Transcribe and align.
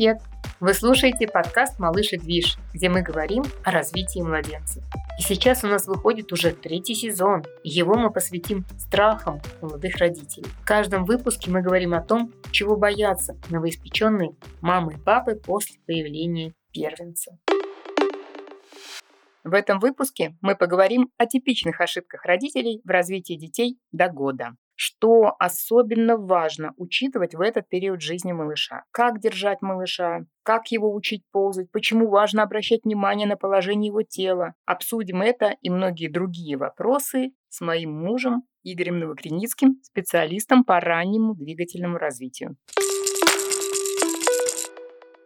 Привет! 0.00 0.22
Вы 0.60 0.72
слушаете 0.72 1.28
подкаст 1.28 1.78
«Малыш 1.78 2.14
и 2.14 2.16
движ», 2.16 2.56
где 2.72 2.88
мы 2.88 3.02
говорим 3.02 3.42
о 3.66 3.70
развитии 3.70 4.20
младенца. 4.20 4.80
И 5.18 5.22
сейчас 5.22 5.62
у 5.62 5.66
нас 5.66 5.86
выходит 5.86 6.32
уже 6.32 6.52
третий 6.52 6.94
сезон, 6.94 7.44
его 7.62 7.96
мы 7.96 8.10
посвятим 8.10 8.64
страхам 8.78 9.42
молодых 9.60 9.96
родителей. 9.96 10.46
В 10.62 10.64
каждом 10.64 11.04
выпуске 11.04 11.50
мы 11.50 11.60
говорим 11.60 11.92
о 11.92 12.00
том, 12.00 12.32
чего 12.50 12.78
боятся 12.78 13.36
новоиспеченные 13.50 14.30
мамы 14.62 14.94
и 14.94 14.96
папы 14.96 15.34
после 15.34 15.78
появления 15.86 16.54
первенца. 16.72 17.38
В 19.44 19.52
этом 19.52 19.80
выпуске 19.80 20.34
мы 20.40 20.56
поговорим 20.56 21.10
о 21.18 21.26
типичных 21.26 21.78
ошибках 21.78 22.24
родителей 22.24 22.80
в 22.84 22.88
развитии 22.88 23.34
детей 23.34 23.76
до 23.92 24.08
года 24.08 24.56
что 24.80 25.36
особенно 25.38 26.16
важно 26.16 26.72
учитывать 26.78 27.34
в 27.34 27.42
этот 27.42 27.68
период 27.68 28.00
жизни 28.00 28.32
малыша. 28.32 28.84
Как 28.92 29.20
держать 29.20 29.60
малыша, 29.60 30.20
как 30.42 30.68
его 30.68 30.94
учить 30.94 31.22
ползать, 31.30 31.70
почему 31.70 32.08
важно 32.08 32.42
обращать 32.42 32.84
внимание 32.84 33.28
на 33.28 33.36
положение 33.36 33.88
его 33.88 34.00
тела. 34.00 34.54
Обсудим 34.64 35.20
это 35.20 35.54
и 35.60 35.68
многие 35.68 36.08
другие 36.08 36.56
вопросы 36.56 37.34
с 37.50 37.60
моим 37.60 37.92
мужем 37.92 38.44
Игорем 38.62 39.00
Новокреницким, 39.00 39.82
специалистом 39.82 40.64
по 40.64 40.80
раннему 40.80 41.34
двигательному 41.34 41.98
развитию. 41.98 42.56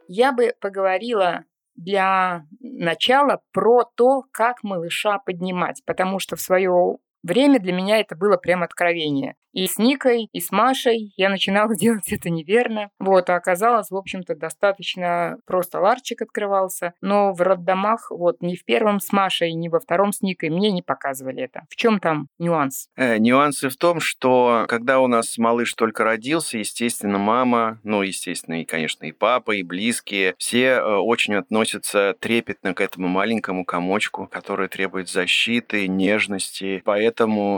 Я 0.08 0.32
бы 0.32 0.52
поговорила 0.60 1.44
для 1.77 2.44
начала 2.60 3.41
про 3.52 3.84
то, 3.94 4.25
как 4.32 4.64
малыша 4.64 5.20
поднимать, 5.20 5.82
потому 5.86 6.19
что 6.19 6.34
в 6.34 6.41
свое 6.41 6.98
время 7.25 7.58
для 7.58 7.72
меня 7.72 7.98
это 7.98 8.14
было 8.14 8.36
прям 8.36 8.62
откровение. 8.62 9.34
И 9.55 9.69
с 9.69 9.78
Никой, 9.78 10.28
и 10.33 10.41
с 10.41 10.50
Машей 10.50 11.12
я 11.17 11.28
начинала 11.28 11.75
делать 11.77 12.12
это 12.12 12.28
неверно. 12.28 12.91
Вот, 12.98 13.31
а 13.31 13.36
оказалось, 13.36 13.91
в 13.91 13.97
общем-то, 13.97 14.34
достаточно 14.34 15.39
просто 15.47 15.81
ларчик 15.81 16.22
открывался. 16.22 16.92
Но 17.00 17.33
в 17.33 17.41
роддомах, 17.41 18.11
вот, 18.11 18.42
ни 18.42 18.56
в 18.56 18.64
первом 18.64 19.00
с 19.00 19.12
Машей, 19.12 19.53
ни 19.53 19.69
во 19.69 19.78
втором 19.78 20.12
с 20.12 20.20
Никой 20.22 20.50
мне 20.50 20.72
не 20.72 20.83
показывали 20.83 21.44
это. 21.44 21.62
В 21.70 21.77
чем 21.77 22.00
там 22.00 22.27
нюанс? 22.39 22.89
Э, 22.97 23.19
нюансы 23.19 23.69
в 23.69 23.77
том, 23.77 24.00
что 24.00 24.66
когда 24.69 25.00
у 25.00 25.06
нас 25.06 25.38
малыш 25.38 25.72
только 25.75 26.03
родился, 26.03 26.59
естественно, 26.59 27.19
мама, 27.19 27.78
ну, 27.84 28.03
естественно, 28.03 28.61
и, 28.61 28.64
конечно, 28.64 29.05
и 29.05 29.12
папа, 29.12 29.53
и 29.53 29.62
близкие, 29.62 30.34
все 30.36 30.64
э, 30.64 30.97
очень 30.97 31.34
относятся 31.34 32.16
трепетно 32.19 32.75
к 32.75 32.81
этому 32.81 33.06
маленькому 33.06 33.64
комочку, 33.64 34.27
который 34.27 34.66
требует 34.69 35.09
защиты, 35.09 35.86
нежности. 35.86 36.83
Поэтому 36.84 37.13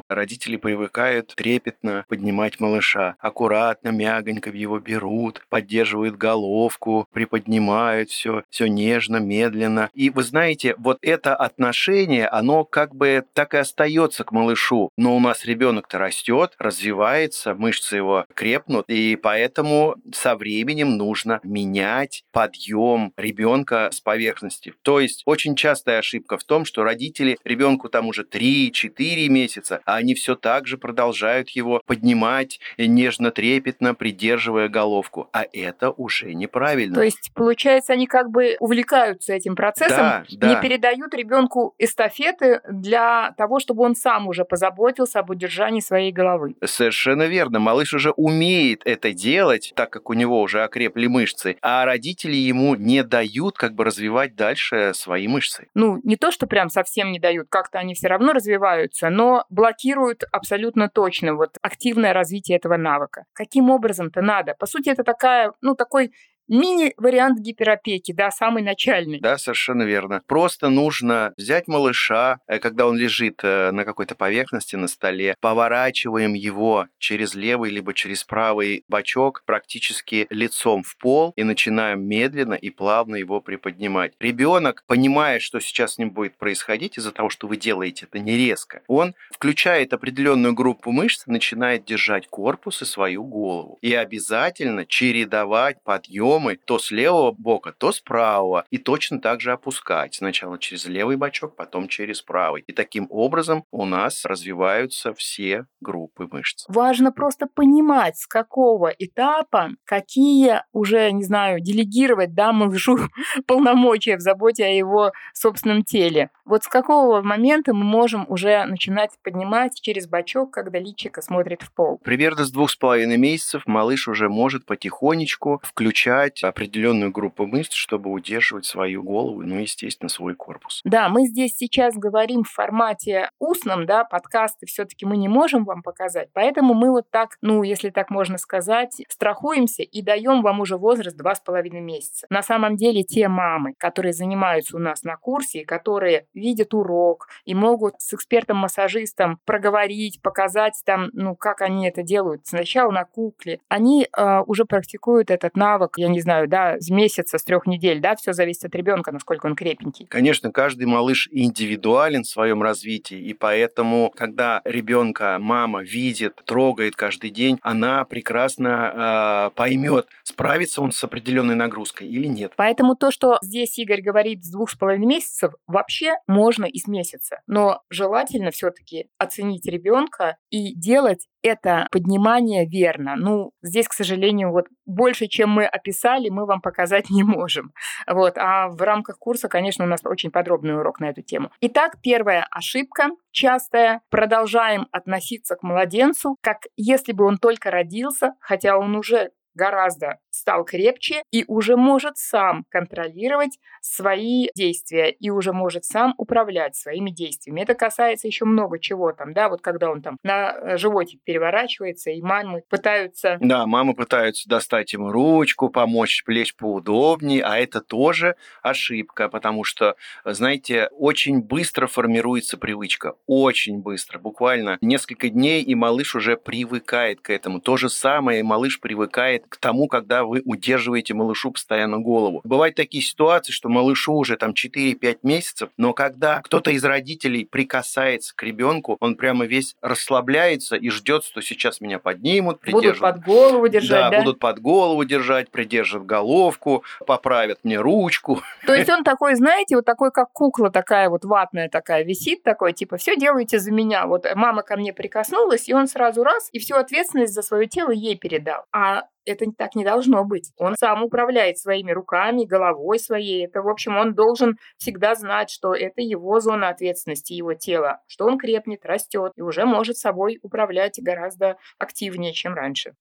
родители 0.08 0.56
привыкают 0.56 1.34
трепетно 1.36 2.04
поднимать 2.08 2.60
малыша. 2.60 3.16
Аккуратно, 3.18 3.88
мягонько 3.88 4.50
его 4.50 4.78
берут, 4.78 5.42
поддерживают 5.48 6.16
головку, 6.16 7.06
приподнимают 7.12 8.10
все, 8.10 8.42
все 8.50 8.66
нежно, 8.66 9.16
медленно. 9.18 9.90
И 9.94 10.10
вы 10.10 10.22
знаете, 10.22 10.74
вот 10.78 10.98
это 11.02 11.34
отношение, 11.34 12.27
оно 12.28 12.64
как 12.64 12.94
бы 12.94 13.24
так 13.32 13.54
и 13.54 13.58
остается 13.58 14.24
к 14.24 14.32
малышу. 14.32 14.90
Но 14.96 15.16
у 15.16 15.20
нас 15.20 15.44
ребенок-то 15.44 15.98
растет, 15.98 16.54
развивается, 16.58 17.54
мышцы 17.54 17.96
его 17.96 18.27
крепнут, 18.34 18.84
и 18.88 19.16
поэтому 19.16 19.96
со 20.12 20.36
временем 20.36 20.96
нужно 20.96 21.40
менять 21.42 22.24
подъем 22.32 23.12
ребенка 23.16 23.90
с 23.92 24.00
поверхности. 24.00 24.74
То 24.83 25.00
есть 25.00 25.22
очень 25.27 25.56
частая 25.56 25.98
ошибка 25.98 26.39
в 26.39 26.45
том, 26.45 26.64
что 26.64 26.83
родители 26.83 27.39
ребенку 27.45 27.89
там 27.89 28.08
уже 28.08 28.22
3-4 28.22 29.28
месяца, 29.28 29.45
а 29.84 29.96
они 29.96 30.14
все 30.14 30.34
так 30.34 30.67
же 30.67 30.79
продолжают 30.79 31.51
его 31.51 31.83
поднимать 31.86 32.61
нежно, 32.79 33.30
трепетно, 33.30 33.95
придерживая 33.95 34.68
головку. 34.68 35.29
А 35.33 35.45
это 35.52 35.90
уже 35.90 36.34
неправильно. 36.34 36.95
То 36.95 37.02
есть, 37.02 37.33
получается, 37.34 37.92
они 37.92 38.07
как 38.07 38.30
бы 38.30 38.57
увлекаются 38.61 39.34
этим 39.34 39.57
процессом, 39.57 39.96
да, 39.98 40.24
да. 40.30 40.48
не 40.48 40.61
передают 40.61 41.14
ребенку 41.14 41.74
эстафеты 41.79 42.61
для 42.70 43.33
того, 43.36 43.61
чтобы 43.61 43.84
он 43.84 43.95
сам 43.95 44.29
уже 44.29 44.45
позаботился 44.45 45.20
об 45.20 45.30
удержании 45.30 45.80
своей 45.80 46.13
головы. 46.13 46.55
Совершенно 46.64 47.24
верно. 47.24 47.58
Малыш 47.58 47.95
уже 47.95 48.11
умеет 48.11 48.83
это 48.84 49.13
делать, 49.13 49.73
так 49.77 49.90
как 49.90 50.11
у 50.11 50.14
него 50.14 50.40
уже 50.40 50.63
окрепли 50.63 51.07
мышцы, 51.07 51.57
а 51.63 51.84
родители 51.84 52.36
ему 52.36 52.74
не 52.74 53.02
дают 53.02 53.57
как 53.57 53.74
бы 53.74 53.84
развивать 53.84 54.34
дальше 54.34 54.92
свои 54.95 55.28
мышцы. 55.28 55.68
Ну, 55.74 56.01
не 56.05 56.17
то, 56.17 56.30
что 56.30 56.46
прям 56.46 56.68
совсем 56.68 57.13
не 57.13 57.18
дают, 57.18 57.48
как-то 57.48 57.78
они 57.78 57.95
все 57.95 58.08
равно 58.08 58.33
развиваются, 58.33 59.11
но 59.11 59.36
блокируют 59.51 60.24
абсолютно 60.33 60.89
точно. 60.89 61.35
Вот 61.35 61.57
активное 61.63 62.13
развитие 62.13 62.57
этого 62.57 62.77
навыка. 62.77 63.24
Каким 63.33 63.70
образом-то 63.70 64.23
надо? 64.23 64.55
По 64.58 64.67
сути, 64.67 64.89
это 64.91 65.05
такая, 65.05 65.52
ну, 65.61 65.74
такой 65.74 66.13
мини-вариант 66.48 67.40
гиперопеки, 67.40 68.12
да, 68.12 68.30
самый 68.30 68.62
начальный. 68.62 69.20
Да, 69.20 69.39
совершенно 69.39 69.83
верно. 69.83 70.23
Просто 70.27 70.68
нужно 70.68 71.33
взять 71.36 71.68
малыша, 71.68 72.39
э, 72.46 72.58
когда 72.58 72.86
он 72.86 72.96
лежит 72.96 73.40
э, 73.42 73.70
на 73.73 73.84
какой-то 73.84 74.14
поверхности 74.14 74.77
на 74.77 74.89
столе, 74.89 75.36
поворачиваем 75.40 76.34
его 76.34 76.86
через 76.98 77.34
левый 77.34 77.70
либо 77.70 77.95
через 77.95 78.24
правый 78.24 78.84
бочок 78.89 79.42
практически 79.46 80.27
лицом 80.30 80.83
в 80.83 80.96
пол 80.98 81.33
и 81.36 81.42
начинаем 81.42 82.07
медленно 82.07 82.55
и 82.55 82.70
плавно 82.70 83.17
его 83.17 83.40
приподнимать. 83.40 84.13
Ребенок, 84.20 84.84
понимая, 84.86 85.40
что 85.40 85.61
сейчас 85.61 85.95
с 85.95 85.98
ним 85.98 86.11
будет 86.11 86.36
происходить 86.36 86.98
из-за 86.98 87.13
того, 87.13 87.28
что 87.30 87.46
вы 87.46 87.57
делаете 87.57 88.07
это 88.11 88.18
не 88.18 88.36
резко, 88.36 88.83
он 88.86 89.14
включает 89.33 89.92
определенную 89.92 90.55
группу 90.55 90.92
мышц, 90.92 91.27
начинает 91.27 91.84
держать 91.84 92.27
корпус 92.28 92.83
и 92.83 92.84
свою 92.84 93.24
голову. 93.24 93.78
И 93.80 93.95
обязательно 93.95 94.86
чередовать 94.86 95.83
подъем 95.83 96.36
подъемы 96.36 96.57
то 96.57 96.79
с 96.79 96.91
левого 96.91 97.33
бока, 97.33 97.73
то 97.73 97.92
с 97.92 98.01
правого. 98.01 98.64
И 98.70 98.79
точно 98.79 99.20
так 99.20 99.41
же 99.41 99.52
опускать. 99.52 100.14
Сначала 100.14 100.58
через 100.58 100.86
левый 100.86 101.17
бочок, 101.17 101.57
потом 101.57 101.89
через 101.89 102.23
правый. 102.23 102.64
И 102.67 102.73
таким 102.73 103.07
образом 103.11 103.64
у 103.70 103.85
нас 103.85 104.24
развиваются 104.24 105.13
все 105.14 105.67
группы 105.80 106.29
мышц. 106.30 106.64
Важно 106.69 107.13
просто 107.13 107.46
понимать, 107.46 108.17
с 108.17 108.27
какого 108.27 108.89
этапа, 108.89 109.70
какие 109.85 110.63
уже, 110.73 111.11
не 111.13 111.25
знаю, 111.25 111.61
делегировать, 111.61 112.35
да, 112.35 112.52
малышу 112.52 112.98
полномочия 113.46 114.17
в 114.17 114.20
заботе 114.20 114.64
о 114.64 114.70
его 114.70 115.13
собственном 115.33 115.85
теле. 115.85 116.30
Вот 116.45 116.64
с 116.64 116.69
какого 116.69 117.23
момента 117.23 117.75
мы 117.75 117.85
можем 117.85 118.25
уже 118.29 118.64
начинать 118.64 119.11
поднимать 119.23 119.80
через 119.80 120.07
бочок, 120.07 120.52
когда 120.52 120.79
личико 120.79 121.20
смотрит 121.20 121.63
в 121.63 121.73
пол? 121.73 121.98
Примерно 122.05 122.45
с 122.45 122.51
двух 122.51 122.70
с 122.70 122.77
половиной 122.77 123.17
месяцев 123.17 123.63
малыш 123.67 124.08
уже 124.08 124.29
может 124.29 124.64
потихонечку 124.64 125.61
включать 125.64 126.26
определенную 126.42 127.11
группу 127.11 127.47
мышц, 127.47 127.73
чтобы 127.73 128.11
удерживать 128.11 128.64
свою 128.64 129.03
голову, 129.03 129.43
ну, 129.43 129.59
естественно, 129.59 130.09
свой 130.09 130.35
корпус. 130.35 130.81
Да, 130.85 131.09
мы 131.09 131.26
здесь 131.26 131.56
сейчас 131.56 131.94
говорим 131.94 132.44
в 132.44 132.50
формате 132.50 133.31
устном, 133.38 133.87
да, 133.87 134.05
подкасты 134.05 134.67
все-таки 134.67 135.06
мы 135.06 135.17
не 135.17 135.29
можем 135.29 135.64
вам 135.64 135.82
показать, 135.82 136.29
поэтому 136.32 136.75
мы 136.75 136.91
вот 136.91 137.11
так, 137.11 137.37
ну, 137.43 137.62
если 137.62 137.91
так 137.91 138.11
можно 138.11 138.38
сказать, 138.38 139.03
страхуемся 139.09 139.82
и 139.82 140.03
даем 140.03 140.43
вам 140.43 140.61
уже 140.61 140.76
возраст 140.76 141.17
два 141.17 141.35
с 141.35 141.41
половиной 141.41 141.81
месяца. 141.81 142.26
На 142.31 142.43
самом 142.43 142.76
деле 142.76 143.03
те 143.03 143.29
мамы, 143.29 143.75
которые 143.79 144.12
занимаются 144.12 144.76
у 144.76 144.81
нас 144.81 145.03
на 145.03 145.17
курсе, 145.17 145.64
которые 145.64 146.26
видят 146.35 146.75
урок 146.75 147.29
и 147.44 147.55
могут 147.55 147.94
с 147.99 148.14
экспертом-массажистом 148.14 149.38
проговорить, 149.44 150.20
показать 150.23 150.81
там, 150.85 151.11
ну, 151.12 151.35
как 151.37 151.62
они 151.62 151.88
это 151.88 152.02
делают 152.02 152.46
сначала 152.46 152.90
на 152.90 153.05
кукле. 153.05 153.61
Они 153.69 154.06
э, 154.06 154.40
уже 154.46 154.64
практикуют 154.64 155.31
этот 155.31 155.56
навык, 155.56 155.99
я 155.99 156.08
не 156.08 156.15
знаю, 156.20 156.48
да, 156.48 156.78
с 156.78 156.90
месяца, 156.90 157.38
с 157.38 157.44
трех 157.44 157.66
недель, 157.66 158.00
да, 158.00 158.16
все 158.16 158.32
зависит 158.32 158.64
от 158.64 158.74
ребенка, 158.74 159.12
насколько 159.12 159.46
он 159.46 159.54
крепенький. 159.54 160.06
Конечно, 160.06 160.50
каждый 160.52 160.86
малыш 160.86 161.28
индивидуален 161.30 162.22
в 162.22 162.28
своем 162.28 162.62
развитии, 162.62 163.18
и 163.18 163.34
поэтому, 163.34 164.12
когда 164.14 164.60
ребенка 164.64 165.38
мама 165.40 165.82
видит, 165.82 166.40
трогает 166.44 166.96
каждый 166.96 167.30
день, 167.30 167.58
она 167.62 168.04
прекрасно 168.04 169.50
э, 169.50 169.56
поймет, 169.56 170.06
справится 170.22 170.82
он 170.82 170.92
с 170.92 171.02
определенной 171.02 171.54
нагрузкой 171.54 172.08
или 172.08 172.26
нет. 172.26 172.52
Поэтому 172.56 172.96
то, 172.96 173.10
что 173.10 173.38
здесь 173.42 173.78
Игорь 173.78 174.02
говорит 174.02 174.44
с 174.44 174.50
двух 174.50 174.70
с 174.70 174.74
половиной 174.74 175.06
месяцев, 175.06 175.52
вообще 175.66 176.14
можно 176.26 176.64
и 176.64 176.78
с 176.78 176.86
месяца. 176.86 177.40
Но 177.46 177.82
желательно 177.90 178.50
все-таки 178.50 179.06
оценить 179.19 179.66
ребенка 179.66 180.36
и 180.50 180.74
делать 180.74 181.26
это 181.42 181.86
поднимание 181.90 182.66
верно. 182.66 183.14
Ну, 183.16 183.52
здесь, 183.62 183.86
к 183.88 183.92
сожалению, 183.92 184.50
вот 184.50 184.66
больше, 184.84 185.26
чем 185.26 185.50
мы 185.50 185.64
описали, 185.64 186.06
мы 186.31 186.47
вам 186.47 186.61
показать 186.61 187.11
не 187.11 187.23
можем. 187.23 187.73
Вот. 188.06 188.38
А 188.38 188.69
в 188.69 188.81
рамках 188.82 189.19
курса, 189.19 189.49
конечно, 189.49 189.85
у 189.85 189.88
нас 189.88 190.00
очень 190.05 190.31
подробный 190.31 190.76
урок 190.76 191.00
на 191.00 191.06
эту 191.06 191.23
тему. 191.23 191.50
Итак, 191.61 191.97
первая 192.03 192.47
ошибка 192.50 193.11
частая. 193.32 194.00
Продолжаем 194.11 194.88
относиться 194.93 195.56
к 195.56 195.62
младенцу, 195.62 196.37
как 196.41 196.62
если 196.76 197.12
бы 197.12 197.25
он 197.25 197.38
только 197.38 197.70
родился, 197.70 198.35
хотя 198.41 198.79
он 198.79 198.97
уже 198.97 199.31
гораздо 199.56 200.19
стал 200.31 200.64
крепче 200.64 201.23
и 201.32 201.44
уже 201.49 201.76
может 201.76 202.19
сам 202.19 202.64
контролировать 202.69 203.58
свои 203.81 204.49
действия 204.55 205.11
и 205.11 205.31
уже 205.31 205.53
может 205.53 205.85
сам 205.85 206.14
управлять 206.19 206.76
своими 206.76 207.11
действиями. 207.11 207.62
Это 207.62 207.75
касается 207.75 208.26
еще 208.26 208.44
много 208.44 208.79
чего 208.79 209.12
там, 209.12 209.32
да, 209.32 209.49
вот 209.49 209.62
когда 209.62 209.91
он 209.91 210.03
там 210.03 210.19
на 210.23 210.53
э, 210.53 210.76
животик 210.76 211.20
переворачивается, 211.25 212.11
и 212.11 212.20
мамы 212.20 212.62
пытаются... 212.69 213.38
Да, 213.41 213.67
мамы 213.67 213.94
пытаются 213.94 214.49
достать 214.49 214.93
ему 214.93 215.11
ручку, 215.11 215.70
помочь 215.70 216.23
лечь 216.26 216.55
поудобнее, 216.55 217.43
а 217.43 217.58
это 217.58 217.81
тоже 217.81 218.37
ошибка, 218.62 219.29
потому 219.29 219.64
что, 219.64 219.97
знаете, 220.25 220.88
очень 220.93 221.41
быстро 221.41 221.87
формируется 221.87 222.58
привычка, 222.58 223.14
очень 223.26 223.81
быстро, 223.81 224.19
буквально 224.19 224.79
несколько 224.81 225.29
дней, 225.29 225.62
и 225.62 225.75
малыш 225.75 226.14
уже 226.14 226.37
привыкает 226.37 227.20
к 227.20 227.31
этому. 227.31 227.61
То 227.61 227.76
же 227.76 227.88
самое, 227.88 228.41
и 228.41 228.43
малыш 228.43 228.81
привыкает 228.81 229.45
к 229.48 229.56
тому, 229.56 229.88
когда 229.88 230.25
вы 230.25 230.43
удерживаете 230.44 231.14
малышу 231.14 231.50
постоянно 231.50 231.98
голову. 231.98 232.40
Бывают 232.44 232.76
такие 232.76 233.02
ситуации, 233.02 233.52
что 233.52 233.69
малышу 233.69 234.14
уже 234.14 234.37
там 234.37 234.52
4-5 234.52 235.19
месяцев, 235.22 235.70
но 235.76 235.93
когда 235.93 236.40
кто-то 236.43 236.70
из 236.70 236.84
родителей 236.84 237.44
прикасается 237.44 238.34
к 238.34 238.43
ребенку, 238.43 238.96
он 239.00 239.16
прямо 239.16 239.46
весь 239.46 239.76
расслабляется 239.81 240.76
и 240.76 240.90
ждет, 240.90 241.25
что 241.25 241.40
сейчас 241.40 241.81
меня 241.81 241.98
поднимут, 241.98 242.60
придержат. 242.60 243.00
Будут 243.00 243.25
под 243.25 243.25
голову 243.25 243.69
держать, 243.69 244.10
да? 244.10 244.10
да? 244.10 244.19
будут 244.19 244.38
под 244.38 244.60
голову 244.60 245.04
держать, 245.04 245.50
придержат 245.50 246.04
головку, 246.04 246.84
поправят 247.06 247.60
мне 247.62 247.78
ручку. 247.78 248.43
То 248.66 248.75
есть 248.75 248.90
он 248.90 249.04
такой, 249.04 249.34
знаете, 249.34 249.76
вот 249.76 249.84
такой, 249.84 250.10
как 250.10 250.32
кукла 250.32 250.70
такая 250.70 251.08
вот 251.08 251.25
ватная 251.25 251.69
такая 251.69 252.04
висит, 252.04 252.43
такой, 252.43 252.72
типа, 252.72 252.96
все 252.96 253.16
делаете 253.16 253.58
за 253.58 253.72
меня. 253.72 254.06
Вот 254.06 254.26
мама 254.34 254.62
ко 254.62 254.76
мне 254.76 254.93
прикоснулась, 254.93 255.69
и 255.69 255.75
он 255.75 255.88
сразу 255.88 256.22
раз, 256.22 256.48
и 256.52 256.58
всю 256.58 256.76
ответственность 256.76 257.34
за 257.34 257.43
свое 257.43 257.66
тело 257.66 257.90
ей 257.90 258.16
передал. 258.16 258.64
А 258.72 259.04
это 259.26 259.46
так 259.56 259.75
не 259.75 259.84
должно 259.84 260.25
быть. 260.25 260.52
Он 260.56 260.75
сам 260.78 261.02
управляет 261.02 261.58
своими 261.58 261.90
руками, 261.90 262.44
головой 262.44 262.99
своей. 262.99 263.46
Это, 263.46 263.62
в 263.62 263.69
общем, 263.69 263.96
он 263.96 264.14
должен 264.14 264.56
всегда 264.78 265.14
знать, 265.14 265.50
что 265.50 265.75
это 265.75 266.00
его 266.00 266.40
зона 266.40 266.69
ответственности, 266.69 267.34
его 267.34 267.55
тело, 267.55 268.00
что 268.06 268.26
он 268.26 268.38
крепнет, 268.38 268.84
растет 268.84 269.32
и 269.37 269.43
уже 269.43 269.67
может 269.67 269.96
собой 269.96 270.38
управлять 270.43 270.99
гораздо 271.02 271.56
активнее, 271.78 272.32
чем 272.32 272.55
раньше 272.55 272.94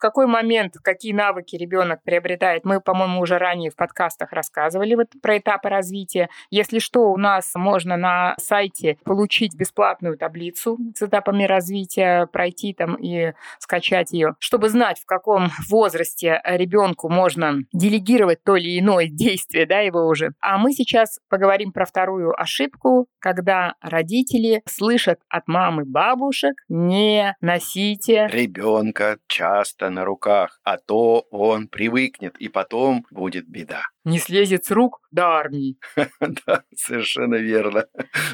какой 0.00 0.26
момент, 0.26 0.74
какие 0.82 1.12
навыки 1.12 1.54
ребенок 1.54 2.02
приобретает, 2.02 2.64
мы, 2.64 2.80
по-моему, 2.80 3.20
уже 3.20 3.38
ранее 3.38 3.70
в 3.70 3.76
подкастах 3.76 4.32
рассказывали 4.32 4.94
вот 4.94 5.08
про 5.22 5.38
этапы 5.38 5.68
развития. 5.68 6.28
Если 6.50 6.80
что, 6.80 7.12
у 7.12 7.16
нас 7.16 7.52
можно 7.54 7.96
на 7.96 8.34
сайте 8.38 8.98
получить 9.04 9.54
бесплатную 9.54 10.18
таблицу 10.18 10.78
с 10.96 11.02
этапами 11.02 11.44
развития, 11.44 12.26
пройти 12.26 12.72
там 12.74 12.96
и 12.96 13.34
скачать 13.58 14.12
ее, 14.12 14.34
чтобы 14.38 14.68
знать, 14.68 14.98
в 14.98 15.06
каком 15.06 15.50
возрасте 15.68 16.40
ребенку 16.44 17.08
можно 17.08 17.58
делегировать 17.72 18.42
то 18.42 18.56
или 18.56 18.78
иное 18.78 19.06
действие, 19.10 19.66
да, 19.66 19.80
его 19.80 20.06
уже. 20.06 20.32
А 20.40 20.58
мы 20.58 20.72
сейчас 20.72 21.20
поговорим 21.28 21.72
про 21.72 21.84
вторую 21.84 22.40
ошибку, 22.40 23.06
когда 23.18 23.74
родители 23.80 24.62
слышат 24.66 25.20
от 25.28 25.46
мамы 25.46 25.84
бабушек 25.84 26.54
не 26.68 27.36
носите 27.40 28.28
ребенка 28.32 29.18
часто 29.26 29.89
на 29.90 30.04
руках, 30.04 30.60
а 30.64 30.78
то 30.78 31.26
он 31.30 31.68
привыкнет, 31.68 32.36
и 32.38 32.48
потом 32.48 33.04
будет 33.10 33.48
беда. 33.48 33.82
Не 34.04 34.18
слезет 34.18 34.64
с 34.64 34.70
рук 34.70 35.00
до 35.10 35.26
армии. 35.26 35.76
Да, 36.46 36.62
совершенно 36.74 37.34
верно. 37.34 37.86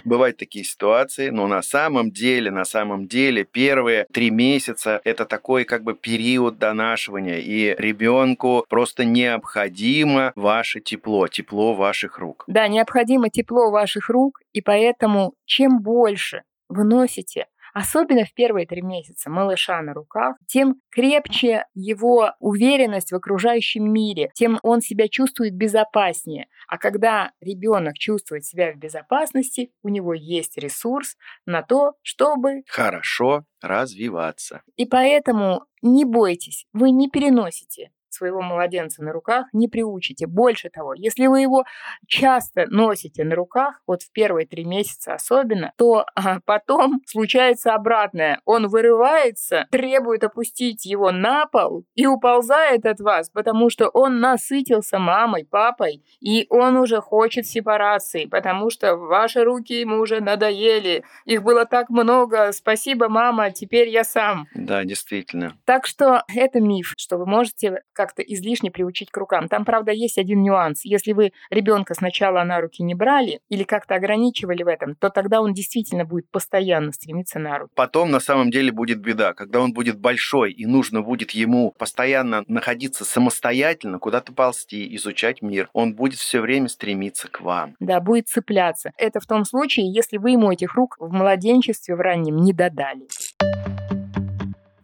Бывают 0.04 0.36
такие 0.36 0.64
ситуации, 0.64 1.30
но 1.30 1.46
на 1.46 1.62
самом 1.62 2.10
деле, 2.10 2.50
на 2.50 2.64
самом 2.64 3.08
деле, 3.08 3.44
первые 3.44 4.06
три 4.12 4.30
месяца– 4.30 5.00
это 5.04 5.24
такой 5.24 5.64
как 5.64 5.82
бы 5.82 5.94
период 5.94 6.58
донашивания, 6.58 7.38
и 7.38 7.74
ребенку 7.78 8.64
просто 8.68 9.04
необходимо 9.04 10.32
ваше 10.36 10.80
тепло, 10.80 11.26
тепло 11.26 11.74
ваших 11.74 12.18
рук. 12.18 12.44
Да, 12.46 12.68
необходимо 12.68 13.30
тепло 13.30 13.70
ваших 13.70 14.08
рук, 14.08 14.40
и 14.52 14.60
поэтому 14.60 15.34
чем 15.46 15.80
больше 15.80 16.42
вы 16.68 16.84
носите 16.84 17.46
особенно 17.76 18.24
в 18.24 18.32
первые 18.32 18.66
три 18.66 18.80
месяца 18.80 19.28
малыша 19.28 19.82
на 19.82 19.92
руках, 19.92 20.36
тем 20.46 20.80
крепче 20.90 21.66
его 21.74 22.32
уверенность 22.40 23.12
в 23.12 23.14
окружающем 23.14 23.92
мире, 23.92 24.30
тем 24.32 24.58
он 24.62 24.80
себя 24.80 25.08
чувствует 25.08 25.54
безопаснее. 25.54 26.46
А 26.68 26.78
когда 26.78 27.32
ребенок 27.42 27.98
чувствует 27.98 28.46
себя 28.46 28.72
в 28.72 28.76
безопасности, 28.76 29.72
у 29.82 29.90
него 29.90 30.14
есть 30.14 30.56
ресурс 30.56 31.18
на 31.44 31.60
то, 31.60 31.92
чтобы 32.00 32.62
хорошо 32.66 33.44
развиваться. 33.60 34.62
И 34.76 34.86
поэтому 34.86 35.66
не 35.82 36.06
бойтесь, 36.06 36.66
вы 36.72 36.90
не 36.90 37.10
переносите 37.10 37.90
своего 38.16 38.42
младенца 38.42 39.02
на 39.02 39.12
руках 39.12 39.46
не 39.52 39.68
приучите. 39.68 40.26
Больше 40.26 40.70
того, 40.70 40.94
если 40.94 41.26
вы 41.26 41.40
его 41.40 41.64
часто 42.06 42.66
носите 42.68 43.24
на 43.24 43.34
руках, 43.34 43.80
вот 43.86 44.02
в 44.02 44.12
первые 44.12 44.46
три 44.46 44.64
месяца 44.64 45.14
особенно, 45.14 45.72
то 45.76 46.06
а, 46.14 46.40
потом 46.44 47.00
случается 47.06 47.74
обратное. 47.74 48.40
Он 48.44 48.68
вырывается, 48.68 49.66
требует 49.70 50.24
опустить 50.24 50.86
его 50.86 51.10
на 51.10 51.46
пол 51.46 51.84
и 51.94 52.06
уползает 52.06 52.86
от 52.86 53.00
вас, 53.00 53.30
потому 53.30 53.70
что 53.70 53.88
он 53.88 54.20
насытился 54.20 54.98
мамой, 54.98 55.44
папой, 55.44 56.02
и 56.20 56.46
он 56.50 56.76
уже 56.76 57.00
хочет 57.00 57.46
сепарации, 57.46 58.26
потому 58.26 58.70
что 58.70 58.96
ваши 58.96 59.42
руки 59.44 59.80
ему 59.80 59.98
уже 59.98 60.20
надоели. 60.20 61.04
Их 61.24 61.42
было 61.42 61.66
так 61.66 61.90
много. 61.90 62.52
Спасибо, 62.52 63.08
мама, 63.08 63.50
теперь 63.50 63.88
я 63.88 64.04
сам. 64.04 64.46
Да, 64.54 64.84
действительно. 64.84 65.56
Так 65.64 65.86
что 65.86 66.22
это 66.34 66.60
миф, 66.60 66.94
что 66.96 67.18
вы 67.18 67.26
можете 67.26 67.82
как 67.92 68.05
как-то 68.06 68.22
излишне 68.22 68.70
приучить 68.70 69.10
к 69.10 69.16
рукам. 69.16 69.48
Там, 69.48 69.64
правда, 69.64 69.90
есть 69.90 70.16
один 70.16 70.42
нюанс. 70.42 70.84
Если 70.84 71.12
вы 71.12 71.32
ребенка 71.50 71.94
сначала 71.94 72.44
на 72.44 72.60
руки 72.60 72.84
не 72.84 72.94
брали 72.94 73.40
или 73.48 73.64
как-то 73.64 73.96
ограничивали 73.96 74.62
в 74.62 74.68
этом, 74.68 74.94
то 74.94 75.10
тогда 75.10 75.40
он 75.40 75.52
действительно 75.52 76.04
будет 76.04 76.30
постоянно 76.30 76.92
стремиться 76.92 77.40
на 77.40 77.58
руки. 77.58 77.72
Потом 77.74 78.12
на 78.12 78.20
самом 78.20 78.52
деле 78.52 78.70
будет 78.70 79.00
беда. 79.00 79.34
Когда 79.34 79.60
он 79.60 79.72
будет 79.72 79.98
большой 79.98 80.52
и 80.52 80.66
нужно 80.66 81.02
будет 81.02 81.32
ему 81.32 81.74
постоянно 81.76 82.44
находиться 82.46 83.04
самостоятельно, 83.04 83.98
куда-то 83.98 84.32
ползти, 84.32 84.94
изучать 84.94 85.42
мир, 85.42 85.68
он 85.72 85.94
будет 85.94 86.18
все 86.18 86.40
время 86.40 86.68
стремиться 86.68 87.28
к 87.28 87.40
вам. 87.40 87.74
Да, 87.80 87.98
будет 88.00 88.28
цепляться. 88.28 88.92
Это 88.96 89.18
в 89.18 89.26
том 89.26 89.44
случае, 89.44 89.92
если 89.92 90.18
вы 90.18 90.30
ему 90.30 90.52
этих 90.52 90.74
рук 90.74 90.96
в 91.00 91.12
младенчестве 91.12 91.96
в 91.96 92.00
раннем 92.00 92.36
не 92.36 92.52
додали. 92.52 93.06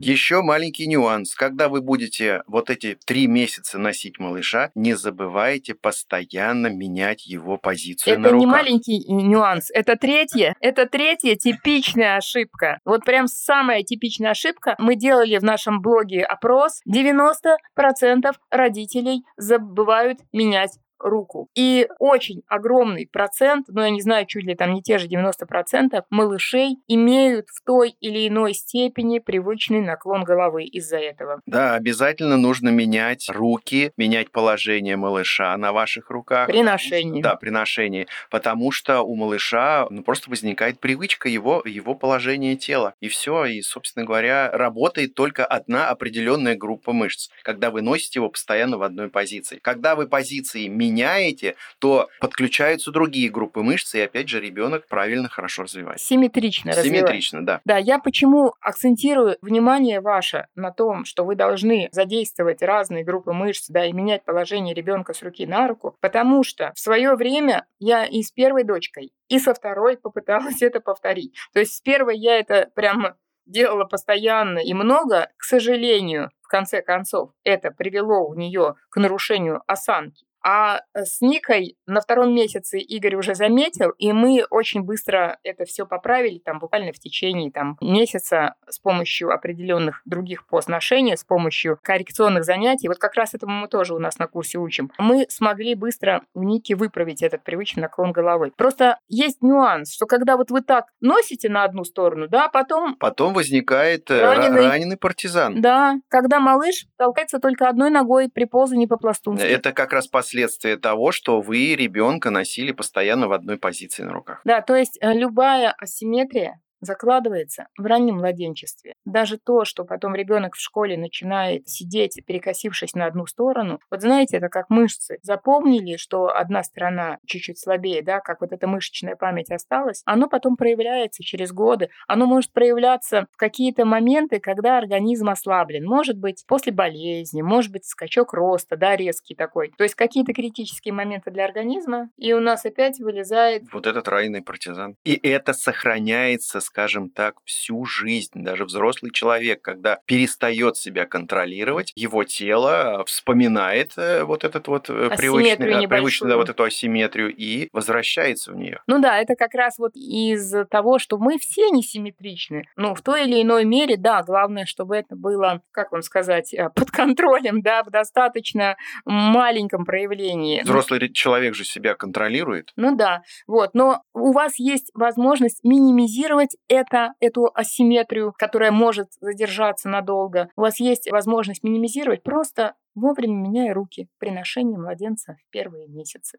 Еще 0.03 0.43
маленький 0.43 0.87
нюанс. 0.87 1.35
Когда 1.35 1.69
вы 1.69 1.81
будете 1.81 2.43
вот 2.47 2.71
эти 2.71 2.99
три 3.07 3.29
месяца 3.29 3.79
носить 3.79 4.19
малыша, 4.19 4.71
не 4.75 4.95
забывайте 4.95 5.75
постоянно 5.75 6.67
менять 6.67 7.25
его 7.25 7.57
позицию 7.57 8.15
это 8.15 8.21
на 8.21 8.29
руках. 8.31 8.41
Это 8.41 8.47
не 8.47 8.53
маленький 8.53 9.05
нюанс. 9.09 9.71
Это 9.73 9.97
третье. 9.97 10.57
Это 10.61 10.87
третья 10.87 11.37
типичная 11.37 12.17
ошибка. 12.17 12.81
Вот 12.85 13.05
прям 13.05 13.29
самая 13.29 13.83
типичная 13.85 14.31
ошибка. 14.33 14.75
Мы 14.79 14.97
делали 14.97 15.39
в 15.39 15.45
нашем 15.45 15.81
блоге 15.81 16.25
опрос. 16.25 16.81
90% 16.93 18.33
родителей 18.51 19.23
забывают 19.37 20.19
менять 20.33 20.79
руку. 21.03 21.49
И 21.55 21.89
очень 21.99 22.43
огромный 22.49 23.09
процент, 23.11 23.67
ну 23.69 23.83
я 23.83 23.91
не 23.91 24.01
знаю, 24.01 24.27
чуть 24.27 24.45
ли 24.45 24.55
там 24.55 24.73
не 24.73 24.83
те 24.83 24.99
же 24.99 25.09
90% 25.09 26.03
малышей 26.11 26.77
имеют 26.89 27.49
в 27.49 27.65
той 27.65 27.91
или 28.01 28.29
иной 28.29 28.55
степени 28.55 29.19
привычный 29.19 29.81
наклон 29.81 30.25
головы 30.25 30.65
из-за 30.65 30.99
этого. 30.99 31.41
Да, 31.47 31.75
обязательно 31.75 32.37
нужно 32.37 32.71
менять 32.71 33.29
руки, 33.29 33.93
менять 33.97 34.31
положение 34.31 34.97
малыша 34.97 35.57
на 35.57 35.73
ваших 35.73 36.11
руках. 36.11 36.47
При 36.47 36.63
ношении. 36.63 37.23
Да, 37.23 37.37
при 37.37 37.51
ношении. 37.51 38.07
Потому 38.31 38.71
что 38.71 39.03
у 39.03 39.15
малыша 39.15 39.87
ну, 39.91 40.03
просто 40.03 40.31
возникает 40.31 40.81
привычка 40.81 41.29
его, 41.29 41.63
его 41.65 41.95
положения 41.95 42.57
тела. 42.57 42.95
И 43.01 43.09
все. 43.09 43.45
И, 43.45 43.61
собственно 43.63 44.05
говоря, 44.05 44.51
работает 44.53 45.15
только 45.15 45.45
одна 45.45 45.89
определенная 45.89 46.57
группа 46.57 46.93
мышц, 46.93 47.31
когда 47.43 47.71
вы 47.71 47.83
носите 47.83 48.21
его 48.21 48.29
постоянно 48.29 48.79
в 48.79 48.83
одной 48.83 49.09
позиции. 49.09 49.59
Когда 49.63 49.97
вы 49.97 50.07
позиции 50.07 50.69
меняете, 50.69 50.92
меняете, 50.93 51.57
то 51.79 52.09
подключаются 52.21 52.91
другие 52.91 53.31
группы 53.31 53.63
мышц, 53.63 53.95
и 53.95 54.01
опять 54.01 54.29
же 54.29 54.41
ребенок 54.41 54.87
правильно, 54.89 55.29
хорошо 55.29 55.63
развивается. 55.63 56.07
Симметрично 56.07 56.73
Симметрично, 56.73 57.45
да. 57.45 57.61
Да, 57.65 57.77
я 57.79 57.99
почему 57.99 58.55
акцентирую 58.61 59.37
внимание 59.43 60.01
ваше 60.01 60.47
на 60.55 60.71
том, 60.71 61.05
что 61.05 61.25
вы 61.25 61.35
должны 61.35 61.89
задействовать 61.93 62.63
разные 62.63 63.05
группы 63.05 63.33
мышц, 63.33 63.67
да, 63.69 63.85
и 63.85 63.93
менять 63.93 64.25
положение 64.25 64.75
ребенка 64.75 65.13
с 65.13 65.23
руки 65.23 65.47
на 65.47 65.67
руку, 65.69 65.97
потому 66.01 66.43
что 66.43 66.73
в 66.75 66.81
свое 66.81 67.15
время 67.15 67.67
я 67.79 68.05
и 68.05 68.23
с 68.23 68.31
первой 68.31 68.65
дочкой, 68.65 69.13
и 69.29 69.39
со 69.39 69.55
второй 69.55 69.97
попыталась 69.97 70.63
это 70.63 70.81
повторить. 70.81 71.35
То 71.53 71.61
есть 71.61 71.75
с 71.75 71.81
первой 71.81 72.19
я 72.19 72.39
это 72.39 72.71
прямо 72.75 73.17
делала 73.47 73.85
постоянно 73.85 74.59
и 74.59 74.73
много, 74.75 75.31
к 75.37 75.45
сожалению, 75.45 76.31
в 76.43 76.49
конце 76.49 76.83
концов, 76.83 77.31
это 77.45 77.71
привело 77.71 78.29
у 78.29 78.35
нее 78.35 78.75
к 78.91 78.99
нарушению 78.99 79.63
осанки 79.67 80.27
А 80.45 80.81
с 80.95 81.21
Никой 81.21 81.77
на 81.87 82.01
втором 82.01 82.35
месяце 82.35 82.79
Игорь 82.79 83.15
уже 83.15 83.35
заметил, 83.35 83.91
и 83.91 84.13
мы 84.13 84.45
очень 84.51 84.83
быстро 84.83 85.39
это 85.45 85.65
все 85.65 85.87
поправили, 85.87 86.39
там 86.39 86.59
буквально 86.59 86.93
в 86.93 86.99
течение 86.99 87.51
там, 87.53 87.77
месяца 87.81 88.55
с 88.69 88.79
помощью 88.79 89.31
определенных 89.31 90.03
других 90.05 90.47
позношений, 90.47 91.17
с 91.17 91.25
помощью 91.25 91.79
коррекционных 91.83 92.45
занятий. 92.45 92.89
Вот 92.89 92.99
как 92.99 93.15
раз 93.15 93.35
этому 93.35 93.53
мы 93.55 93.69
тоже 93.69 93.95
у 93.95 93.99
нас 93.99 94.19
на 94.19 94.27
курсе 94.27 94.59
учим. 94.59 94.91
Мы 94.99 95.27
смогли 95.29 95.75
быстро 95.75 96.23
у 96.35 96.43
Ники 96.43 96.73
выправить 96.73 97.23
этот 97.23 97.45
привычный 97.45 97.83
наклон 97.83 98.13
головы. 98.13 98.53
Просто 98.57 98.99
есть 99.09 99.43
нюанс, 99.43 99.95
что 99.95 100.07
когда 100.07 100.37
вот 100.37 100.51
вы 100.51 100.63
так 100.63 100.87
носите 101.01 101.49
на 101.49 101.65
одну 101.65 101.85
сторону, 101.85 102.29
да, 102.29 102.49
потом... 102.49 102.97
Потом 102.97 103.33
возникает 103.33 104.11
э, 104.11 104.21
раненый, 104.21 104.67
раненый 104.67 104.97
партизан. 104.97 105.61
Да, 105.61 105.97
когда 106.09 106.41
малыш 106.41 106.87
толкается 106.97 107.39
только 107.39 107.69
одной 107.69 107.91
ногой 107.91 108.29
при 108.29 108.45
ползании 108.45 108.87
по 108.87 108.97
пласту. 108.97 109.35
Это 109.35 109.73
как 109.73 109.93
раз 109.93 110.09
последствия 110.09 110.32
того, 110.77 111.13
что 111.13 111.41
вы 111.41 111.75
ребенка 111.75 112.31
носили 112.31 112.73
постоянно 112.73 113.29
в 113.29 113.33
одной 113.33 113.59
позиции 113.59 114.03
на 114.03 114.13
руках. 114.13 114.41
Да, 114.45 114.61
то 114.61 114.77
есть 114.77 114.99
э, 115.01 115.13
любая 115.13 115.73
асимметрия 115.73 116.61
закладывается 116.83 117.69
в 117.79 117.87
раннем 117.87 118.17
младенчестве. 118.17 118.95
Даже 119.07 119.39
то, 119.39 119.65
что 119.65 119.85
потом 119.85 120.15
ребенок 120.15 120.55
в 120.55 120.61
школе 120.61 120.99
начинает 120.99 121.69
сидеть, 121.69 122.21
перекосившись 122.27 122.95
на 122.95 123.07
одну 123.07 123.27
сторону, 123.27 123.81
вот 123.91 124.03
знаете, 124.03 124.37
это 124.37 124.49
как 124.49 124.69
мышцы. 124.69 125.19
Запомнили, 125.23 125.97
что 125.97 126.27
одна 126.27 126.63
сторона 126.63 127.19
чуть-чуть 127.27 127.59
слабее, 127.59 128.03
да, 128.03 128.21
как 128.21 128.41
вот 128.41 128.53
эта 128.53 128.67
мышечная 128.67 129.17
память 129.17 129.51
осталась, 129.51 130.03
оно 130.05 130.29
потом 130.29 130.57
проявляется 130.57 131.23
через 131.23 131.53
годы. 131.53 131.89
Оно 132.09 132.27
может 132.27 132.53
проявляться 132.53 133.27
в 133.33 133.37
какие-то 133.37 133.85
моменты, 133.85 134.41
когда 134.41 134.77
организм 134.77 135.29
ослаблен. 135.29 135.87
Может 135.87 136.19
быть, 136.19 136.45
после 136.49 136.73
болезни, 136.73 137.43
может 137.43 137.71
быть, 137.71 137.85
скачок 137.85 138.33
роста, 138.35 138.77
да, 138.77 138.97
резкий 138.97 139.35
такой. 139.35 139.73
То 139.79 139.85
есть 139.85 139.95
какие-то 139.95 140.33
критические 140.33 140.93
моменты 140.93 141.31
для 141.31 141.45
организма, 141.45 142.11
и 142.17 142.33
у 142.33 142.41
нас 142.41 142.65
опять 142.65 142.99
вылезает... 142.99 143.63
Вот 143.73 143.87
этот 143.87 144.09
раненый 144.09 144.43
партизан. 144.43 144.97
И 145.05 145.15
это 145.23 145.53
сохраняется 145.53 146.61
с 146.61 146.72
скажем 146.73 147.11
так, 147.11 147.35
всю 147.45 147.85
жизнь. 147.85 148.43
Даже 148.43 148.65
взрослый 148.65 149.13
человек, 149.13 149.61
когда 149.61 149.99
перестает 150.07 150.79
себя 150.79 151.05
контролировать, 151.05 151.93
его 151.95 152.25
тело 152.25 153.05
вспоминает 153.07 153.93
э, 153.99 154.25
вот 154.25 154.43
этот 154.43 154.69
вот 154.69 154.89
э, 154.89 155.11
привычный, 155.15 155.87
привычный, 155.87 156.31
да, 156.31 156.37
вот 156.39 156.49
эту 156.49 156.65
асимметрию 156.65 157.31
и 157.31 157.69
возвращается 157.73 158.53
в 158.53 158.57
нее. 158.57 158.81
Ну 158.87 159.01
да, 159.01 159.19
это 159.19 159.37
как 159.37 159.53
раз 159.53 159.79
вот 159.79 159.93
из 159.95 160.51
того, 160.71 160.99
что 160.99 161.19
мы 161.19 161.39
все 161.39 161.69
несимметричны. 161.69 162.65
Ну, 162.77 162.95
в 162.95 163.03
той 163.03 163.27
или 163.27 163.43
иной 163.43 163.67
мере, 163.67 163.99
да, 163.99 164.23
главное, 164.23 164.65
чтобы 164.65 164.97
это 164.97 165.15
было, 165.15 165.61
как 165.73 165.93
вам 165.93 166.01
сказать, 166.01 166.55
э, 166.55 166.71
под 166.75 166.91
контролем, 166.91 167.61
да, 167.61 167.83
в 167.83 167.91
достаточно 167.91 168.77
маленьком 169.05 169.85
проявлении. 169.85 170.63
Взрослый 170.63 171.13
человек 171.13 171.55
же 171.55 171.65
себя 171.65 171.95
контролирует. 171.95 172.73
Ну 172.77 172.97
да, 172.97 173.21
вот, 173.47 173.75
но 173.75 174.05
у 174.15 174.33
вас 174.33 174.59
есть 174.59 174.91
возможность 174.95 175.63
минимизировать 175.65 176.57
это, 176.73 177.13
эту 177.21 177.51
асимметрию, 177.55 178.33
которая 178.37 178.73
может 178.73 179.13
задержаться 179.21 179.89
надолго. 179.89 180.49
У 180.57 180.63
вас 180.63 180.81
есть 180.81 181.11
возможность 181.11 181.63
минимизировать, 181.63 182.23
просто 182.23 182.75
вовремя 182.95 183.37
меняя 183.37 183.75
руки 183.75 184.09
при 184.19 184.31
ношении 184.31 184.77
младенца 184.77 185.37
в 185.47 185.51
первые 185.51 185.87
месяцы. 185.87 186.39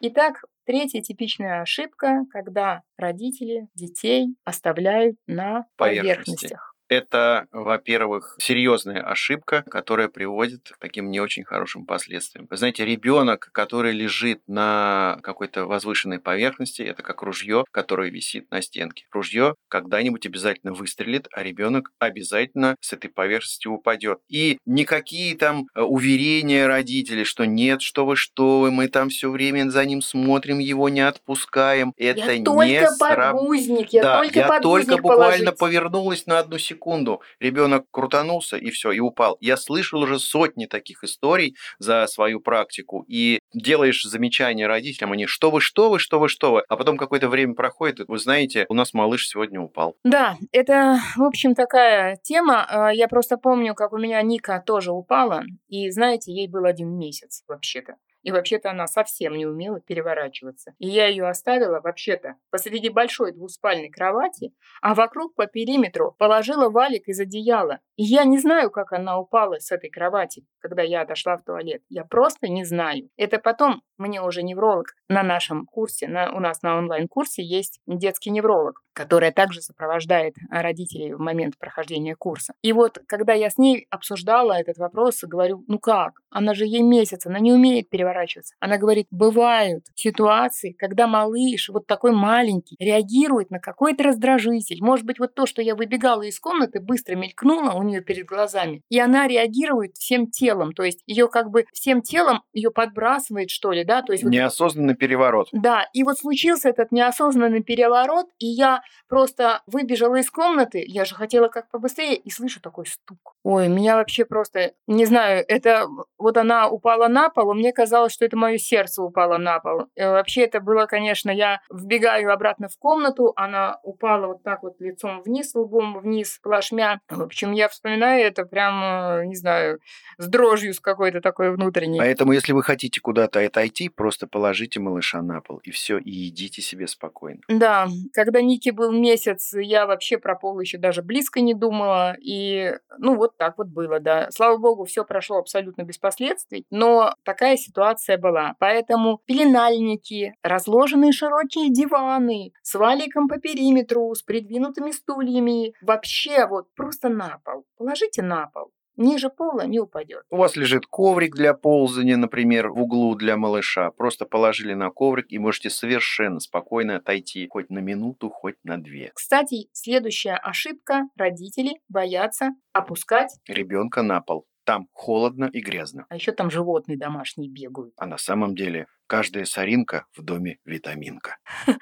Итак, 0.00 0.44
третья 0.66 1.00
типичная 1.00 1.62
ошибка, 1.62 2.24
когда 2.30 2.82
родители 2.96 3.68
детей 3.74 4.34
оставляют 4.44 5.16
на 5.28 5.66
поверхностях. 5.76 6.71
Это, 6.92 7.46
во-первых, 7.52 8.36
серьезная 8.38 9.00
ошибка, 9.00 9.64
которая 9.70 10.08
приводит 10.08 10.72
к 10.72 10.78
таким 10.78 11.10
не 11.10 11.20
очень 11.20 11.42
хорошим 11.42 11.86
последствиям. 11.86 12.46
Вы 12.50 12.58
знаете, 12.58 12.84
ребенок, 12.84 13.48
который 13.52 13.92
лежит 13.94 14.42
на 14.46 15.18
какой-то 15.22 15.64
возвышенной 15.64 16.18
поверхности, 16.18 16.82
это 16.82 17.02
как 17.02 17.22
ружье, 17.22 17.64
которое 17.70 18.10
висит 18.10 18.50
на 18.50 18.60
стенке. 18.60 19.06
Ружье 19.10 19.54
когда-нибудь 19.68 20.26
обязательно 20.26 20.74
выстрелит, 20.74 21.28
а 21.32 21.42
ребенок 21.42 21.92
обязательно 21.98 22.76
с 22.80 22.92
этой 22.92 23.08
поверхности 23.08 23.68
упадет. 23.68 24.18
И 24.28 24.58
никакие 24.66 25.34
там 25.34 25.68
э, 25.74 25.80
уверения 25.80 26.66
родителей, 26.66 27.24
что 27.24 27.46
нет, 27.46 27.80
что 27.80 28.04
вы, 28.04 28.16
что 28.16 28.60
вы, 28.60 28.70
мы 28.70 28.88
там 28.88 29.08
все 29.08 29.30
время 29.30 29.70
за 29.70 29.86
ним 29.86 30.02
смотрим, 30.02 30.58
его 30.58 30.90
не 30.90 31.00
отпускаем. 31.00 31.94
Это 31.96 32.32
я 32.32 32.38
не 32.38 32.44
только 32.44 32.88
подгузник, 32.98 33.88
я 33.94 34.02
да, 34.02 34.18
только 34.18 34.38
я 34.40 34.60
только 34.60 34.98
положить. 34.98 35.02
буквально 35.02 35.52
повернулась 35.52 36.26
на 36.26 36.38
одну 36.38 36.58
секунду 36.58 36.81
секунду 36.82 37.22
ребенок 37.38 37.84
крутанулся 37.90 38.56
и 38.56 38.70
все, 38.70 38.90
и 38.90 38.98
упал. 38.98 39.36
Я 39.40 39.56
слышал 39.56 40.00
уже 40.00 40.18
сотни 40.18 40.66
таких 40.66 41.04
историй 41.04 41.56
за 41.78 42.06
свою 42.06 42.40
практику, 42.40 43.04
и 43.08 43.38
делаешь 43.54 44.02
замечания 44.02 44.66
родителям, 44.66 45.12
они 45.12 45.26
что 45.26 45.50
вы, 45.50 45.60
что 45.60 45.90
вы, 45.90 45.98
что 45.98 46.18
вы, 46.18 46.28
что 46.28 46.52
вы, 46.52 46.62
а 46.68 46.76
потом 46.76 46.96
какое-то 46.96 47.28
время 47.28 47.54
проходит, 47.54 48.00
и 48.00 48.04
вы 48.08 48.18
знаете, 48.18 48.66
у 48.68 48.74
нас 48.74 48.94
малыш 48.94 49.28
сегодня 49.28 49.60
упал. 49.60 49.96
Да, 50.04 50.36
это, 50.50 50.98
в 51.16 51.22
общем, 51.22 51.54
такая 51.54 52.18
тема. 52.22 52.66
А, 52.68 52.92
я 52.92 53.06
просто 53.06 53.36
помню, 53.36 53.74
как 53.74 53.92
у 53.92 53.98
меня 53.98 54.20
Ника 54.22 54.62
тоже 54.64 54.92
упала, 54.92 55.44
и, 55.68 55.90
знаете, 55.90 56.32
ей 56.32 56.48
был 56.48 56.64
один 56.64 56.98
месяц 56.98 57.44
вообще-то. 57.46 57.94
И 58.22 58.30
вообще-то 58.30 58.70
она 58.70 58.86
совсем 58.86 59.34
не 59.34 59.46
умела 59.46 59.80
переворачиваться. 59.80 60.74
И 60.78 60.88
я 60.88 61.06
ее 61.06 61.26
оставила 61.26 61.80
вообще-то 61.80 62.36
посреди 62.50 62.88
большой 62.88 63.32
двуспальной 63.32 63.90
кровати, 63.90 64.52
а 64.80 64.94
вокруг 64.94 65.34
по 65.34 65.46
периметру 65.46 66.14
положила 66.18 66.68
валик 66.70 67.08
из 67.08 67.20
одеяла. 67.20 67.80
И 67.96 68.04
я 68.04 68.24
не 68.24 68.38
знаю, 68.38 68.70
как 68.70 68.92
она 68.92 69.18
упала 69.18 69.58
с 69.58 69.70
этой 69.70 69.90
кровати, 69.90 70.44
когда 70.60 70.82
я 70.82 71.02
отошла 71.02 71.36
в 71.36 71.44
туалет. 71.44 71.82
Я 71.88 72.04
просто 72.04 72.48
не 72.48 72.64
знаю. 72.64 73.08
Это 73.16 73.38
потом 73.38 73.82
мне 73.98 74.20
уже 74.20 74.42
невролог 74.42 74.94
на 75.08 75.22
нашем 75.22 75.66
курсе, 75.66 76.08
на, 76.08 76.32
у 76.32 76.40
нас 76.40 76.62
на 76.62 76.76
онлайн-курсе 76.76 77.42
есть 77.42 77.80
детский 77.86 78.30
невролог, 78.30 78.82
которая 78.92 79.32
также 79.32 79.62
сопровождает 79.62 80.34
родителей 80.50 81.14
в 81.14 81.20
момент 81.20 81.56
прохождения 81.58 82.16
курса. 82.16 82.54
И 82.62 82.72
вот, 82.72 82.98
когда 83.06 83.32
я 83.32 83.50
с 83.50 83.58
ней 83.58 83.86
обсуждала 83.90 84.52
этот 84.52 84.78
вопрос, 84.78 85.22
говорю, 85.22 85.64
ну 85.68 85.78
как? 85.78 86.14
Она 86.30 86.54
же 86.54 86.66
ей 86.66 86.82
месяц, 86.82 87.26
она 87.26 87.38
не 87.38 87.52
умеет 87.52 87.88
переворачиваться. 87.88 88.11
Она 88.60 88.78
говорит, 88.78 89.06
бывают 89.10 89.84
ситуации, 89.94 90.72
когда 90.72 91.06
малыш, 91.06 91.68
вот 91.68 91.86
такой 91.86 92.12
маленький, 92.12 92.76
реагирует 92.78 93.50
на 93.50 93.58
какой-то 93.58 94.04
раздражитель. 94.04 94.78
Может 94.80 95.06
быть, 95.06 95.18
вот 95.18 95.34
то, 95.34 95.46
что 95.46 95.62
я 95.62 95.74
выбегала 95.74 96.22
из 96.22 96.38
комнаты, 96.40 96.80
быстро 96.80 97.14
мелькнуло 97.16 97.72
у 97.72 97.82
нее 97.82 98.00
перед 98.00 98.26
глазами, 98.26 98.82
и 98.88 98.98
она 98.98 99.26
реагирует 99.28 99.96
всем 99.96 100.30
телом. 100.30 100.72
То 100.72 100.82
есть 100.82 101.02
ее 101.06 101.28
как 101.28 101.50
бы 101.50 101.64
всем 101.72 102.02
телом 102.02 102.42
ее 102.52 102.70
подбрасывает, 102.70 103.50
что 103.50 103.72
ли, 103.72 103.84
да? 103.84 104.02
То 104.02 104.12
есть 104.12 104.24
неосознанный 104.24 104.94
вот... 104.94 104.98
переворот. 104.98 105.48
Да, 105.52 105.86
и 105.92 106.02
вот 106.02 106.18
случился 106.18 106.68
этот 106.68 106.92
неосознанный 106.92 107.62
переворот, 107.62 108.26
и 108.38 108.46
я 108.46 108.82
просто 109.08 109.62
выбежала 109.66 110.16
из 110.16 110.30
комнаты, 110.30 110.82
я 110.84 111.04
же 111.04 111.14
хотела 111.14 111.48
как 111.48 111.70
побыстрее, 111.70 112.16
и 112.16 112.30
слышу 112.30 112.60
такой 112.60 112.86
стук. 112.86 113.36
Ой, 113.44 113.68
меня 113.68 113.96
вообще 113.96 114.24
просто, 114.24 114.72
не 114.86 115.04
знаю, 115.04 115.44
это 115.46 115.86
вот 116.18 116.36
она 116.36 116.68
упала 116.68 117.08
на 117.08 117.28
пол, 117.28 117.52
и 117.52 117.54
мне 117.56 117.72
казалось, 117.72 118.01
что 118.08 118.24
это 118.24 118.36
мое 118.36 118.58
сердце 118.58 119.02
упало 119.02 119.38
на 119.38 119.60
пол. 119.60 119.86
И 119.96 120.02
вообще 120.02 120.42
это 120.42 120.60
было, 120.60 120.86
конечно, 120.86 121.30
я 121.30 121.60
вбегаю 121.70 122.32
обратно 122.32 122.68
в 122.68 122.78
комнату, 122.78 123.32
она 123.36 123.78
упала 123.82 124.26
вот 124.28 124.42
так 124.42 124.62
вот 124.62 124.80
лицом 124.80 125.22
вниз, 125.22 125.54
лбом 125.54 125.98
вниз, 125.98 126.38
плашмя. 126.42 127.00
В 127.08 127.22
общем, 127.22 127.52
я 127.52 127.68
вспоминаю 127.68 128.24
это 128.24 128.44
прям, 128.44 129.28
не 129.28 129.36
знаю, 129.36 129.78
с 130.18 130.26
дрожью 130.26 130.74
с 130.74 130.80
какой-то 130.80 131.20
такой 131.20 131.50
внутренней. 131.52 131.98
Поэтому, 131.98 132.32
если 132.32 132.52
вы 132.52 132.62
хотите 132.62 133.00
куда-то 133.00 133.40
отойти, 133.40 133.88
просто 133.88 134.26
положите 134.26 134.80
малыша 134.80 135.22
на 135.22 135.40
пол, 135.40 135.58
и 135.58 135.70
все, 135.70 135.98
и 135.98 136.28
идите 136.28 136.62
себе 136.62 136.86
спокойно. 136.86 137.40
Да, 137.48 137.88
когда 138.12 138.40
Ники 138.40 138.70
был 138.70 138.92
месяц, 138.92 139.52
я 139.54 139.86
вообще 139.86 140.18
про 140.18 140.34
пол 140.34 140.60
еще 140.60 140.78
даже 140.78 141.02
близко 141.02 141.40
не 141.40 141.54
думала, 141.54 142.16
и 142.20 142.74
ну 142.98 143.16
вот 143.16 143.36
так 143.36 143.58
вот 143.58 143.68
было, 143.68 144.00
да. 144.00 144.28
Слава 144.30 144.56
богу, 144.56 144.84
все 144.84 145.04
прошло 145.04 145.38
абсолютно 145.38 145.82
без 145.82 145.98
последствий, 145.98 146.66
но 146.70 147.14
такая 147.24 147.56
ситуация 147.56 147.91
была. 148.18 148.54
Поэтому 148.58 149.20
пеленальники, 149.26 150.34
разложенные 150.42 151.12
широкие 151.12 151.70
диваны 151.70 152.52
с 152.62 152.74
валиком 152.74 153.28
по 153.28 153.38
периметру, 153.38 154.14
с 154.14 154.22
придвинутыми 154.22 154.90
стульями, 154.90 155.74
вообще 155.82 156.46
вот 156.46 156.72
просто 156.74 157.08
на 157.08 157.40
пол. 157.44 157.64
Положите 157.76 158.22
на 158.22 158.46
пол 158.46 158.72
ниже 158.96 159.30
пола 159.30 159.66
не 159.66 159.80
упадет. 159.80 160.24
У 160.30 160.36
вас 160.36 160.56
лежит 160.56 160.86
коврик 160.86 161.34
для 161.34 161.54
ползания, 161.54 162.16
например, 162.16 162.68
в 162.68 162.80
углу 162.80 163.14
для 163.14 163.36
малыша. 163.36 163.90
Просто 163.90 164.26
положили 164.26 164.74
на 164.74 164.90
коврик 164.90 165.26
и 165.28 165.38
можете 165.38 165.70
совершенно 165.70 166.40
спокойно 166.40 166.96
отойти 166.96 167.46
хоть 167.50 167.70
на 167.70 167.78
минуту, 167.78 168.30
хоть 168.30 168.56
на 168.64 168.82
две. 168.82 169.12
Кстати, 169.14 169.68
следующая 169.72 170.34
ошибка. 170.34 171.02
Родители 171.16 171.80
боятся 171.88 172.50
опускать 172.72 173.38
ребенка 173.46 174.02
на 174.02 174.20
пол. 174.20 174.46
Там 174.64 174.88
холодно 174.92 175.46
и 175.52 175.60
грязно. 175.60 176.06
А 176.08 176.14
еще 176.14 176.32
там 176.32 176.50
животные 176.50 176.96
домашние 176.96 177.50
бегают. 177.50 177.94
А 177.96 178.06
на 178.06 178.18
самом 178.18 178.54
деле 178.54 178.86
Каждая 179.12 179.44
соринка 179.44 180.06
в 180.16 180.22
доме 180.22 180.56
витаминка. 180.64 181.36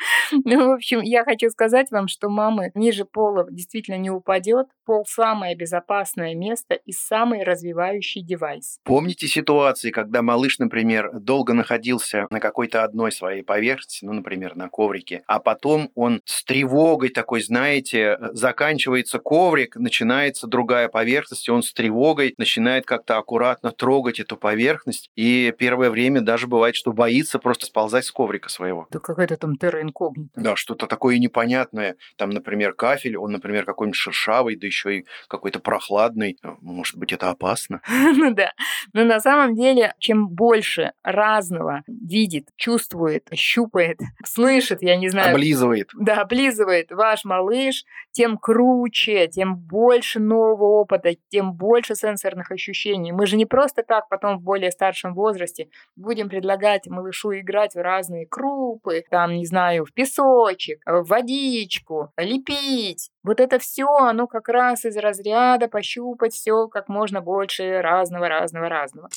Ну, 0.45 0.69
в 0.69 0.73
общем, 0.75 1.01
я 1.01 1.25
хочу 1.25 1.51
сказать 1.51 1.91
вам, 1.91 2.07
что 2.07 2.29
мамы 2.29 2.71
ниже 2.75 3.05
пола 3.05 3.49
действительно 3.51 3.97
не 3.97 4.11
упадет. 4.11 4.69
Пол 4.85 5.05
самое 5.05 5.57
безопасное 5.57 6.37
место 6.37 6.75
и 6.75 6.93
самый 6.93 7.43
развивающий 7.43 8.23
девайс. 8.23 8.79
Помните 8.85 9.27
ситуации, 9.27 9.91
когда 9.91 10.23
малыш, 10.23 10.61
например, 10.61 11.11
долго 11.13 11.53
находился 11.53 12.29
на 12.31 12.39
какой-то 12.39 12.85
одной 12.85 13.11
своей 13.11 13.43
поверхности, 13.43 14.05
ну, 14.05 14.13
например, 14.13 14.55
на 14.55 14.69
коврике, 14.69 15.23
а 15.27 15.41
потом 15.41 15.91
он 15.97 16.21
с 16.25 16.45
тревогой 16.45 17.09
такой, 17.09 17.43
знаете, 17.43 18.17
заканчивается 18.33 19.19
коврик, 19.19 19.75
начинается 19.75 20.47
другая 20.47 20.89
поверхность, 20.89 21.49
и 21.49 21.51
он 21.51 21.65
с 21.65 21.73
тревогой 21.73 22.35
начинает 22.39 22.87
как-то 22.87 23.19
аккуратно 23.19 23.73
трогать 23.73 24.21
эту 24.21 24.37
поверхность, 24.37 25.11
и 25.17 25.53
первое 25.59 25.91
время 25.91 26.21
даже 26.21 26.47
бывает, 26.47 26.77
что 26.77 26.93
боится 26.93 27.20
просто 27.39 27.67
сползать 27.67 28.05
с 28.05 28.13
коврика 28.13 28.49
своего. 28.49 28.87
Да 28.91 28.99
какая-то 28.99 29.37
там 29.37 29.57
терра 29.57 29.83
инкогнита. 29.83 30.41
Да, 30.41 30.57
что-то 30.57 30.87
такое 30.87 31.19
непонятное. 31.19 31.97
Там, 32.17 32.31
например, 32.31 32.73
кафель, 32.73 33.17
он, 33.17 33.33
например, 33.33 33.65
какой-нибудь 33.65 33.97
шершавый, 33.97 34.57
да 34.57 34.67
еще 34.67 34.99
и 34.99 35.07
какой-то 35.29 35.61
прохладный. 35.61 36.39
Может 36.61 36.97
быть, 36.97 37.13
это 37.13 37.31
опасно? 37.31 37.81
Ну 38.21 38.35
да. 38.35 38.53
Но 38.93 39.05
на 39.05 39.21
самом 39.21 39.55
деле, 39.55 39.95
чем 39.99 40.29
больше 40.29 40.93
разного 41.03 41.83
видит, 41.87 42.49
чувствует, 42.57 43.29
щупает, 43.33 43.99
слышит, 44.25 44.83
я 44.83 44.97
не 44.97 45.09
знаю. 45.09 45.31
Облизывает. 45.31 45.91
Да, 45.99 46.23
облизывает 46.23 46.91
ваш 46.91 47.25
малыш, 47.25 47.85
тем 48.13 48.37
круче, 48.37 49.29
тем 49.29 49.57
больше 49.57 50.21
нового 50.21 50.81
опыта, 50.81 51.15
тем 51.29 51.55
больше 51.55 51.95
сенсорных 51.95 52.51
ощущений. 52.51 53.13
Мы 53.13 53.27
же 53.27 53.37
не 53.37 53.47
просто 53.47 53.83
так 53.83 54.09
потом 54.09 54.39
в 54.39 54.43
более 54.43 54.71
старшем 54.71 55.15
возрасте 55.15 55.69
будем 55.97 56.29
предлагать 56.29 56.87
малышу 56.87 57.10
играть 57.13 57.75
в 57.75 57.81
разные 57.81 58.27
крупы, 58.27 59.05
там, 59.11 59.35
не 59.35 59.47
знаю, 59.47 59.85
в 59.85 59.93
песочек, 59.93 60.81
в 60.87 61.05
водичку, 61.05 62.13
лепить. 62.17 63.11
Вот 63.23 63.41
это 63.41 63.59
все, 63.59 63.87
оно 63.87 64.27
как 64.27 64.49
раз 64.49 64.85
из 64.85 64.97
разряда 64.97 65.69
пощупать 65.69 66.33
все 66.33 66.69
как 66.69 66.89
можно 66.89 67.21
больше 67.21 67.81
разного, 67.81 68.29
разного, 68.29 68.69
разного. 68.69 69.09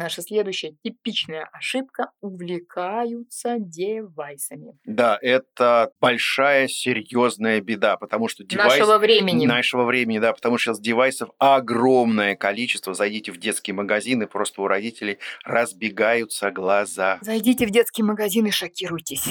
Наша 0.00 0.22
следующая 0.22 0.72
типичная 0.82 1.50
ошибка– 1.52 2.10
увлекаются 2.22 3.56
девайсами. 3.58 4.78
Да, 4.86 5.18
это 5.20 5.92
большая 6.00 6.68
серьезная 6.68 7.60
беда, 7.60 7.98
потому 7.98 8.28
что 8.28 8.42
девайс... 8.42 8.78
Нашего 8.78 8.96
времени. 8.96 9.44
Нашего 9.44 9.84
времени, 9.84 10.18
да, 10.18 10.32
потому 10.32 10.56
что 10.56 10.70
сейчас 10.70 10.80
девайсов 10.80 11.28
огромное 11.38 12.34
количество. 12.34 12.94
Зайдите 12.94 13.30
в 13.30 13.36
детские 13.36 13.74
магазины, 13.74 14.26
просто 14.26 14.62
у 14.62 14.66
родителей 14.66 15.18
разбегаются 15.44 16.50
глаза. 16.50 17.18
Зайдите 17.20 17.66
в 17.66 17.70
детский 17.70 18.02
магазин 18.02 18.46
и 18.46 18.50
шокируйтесь. 18.50 19.28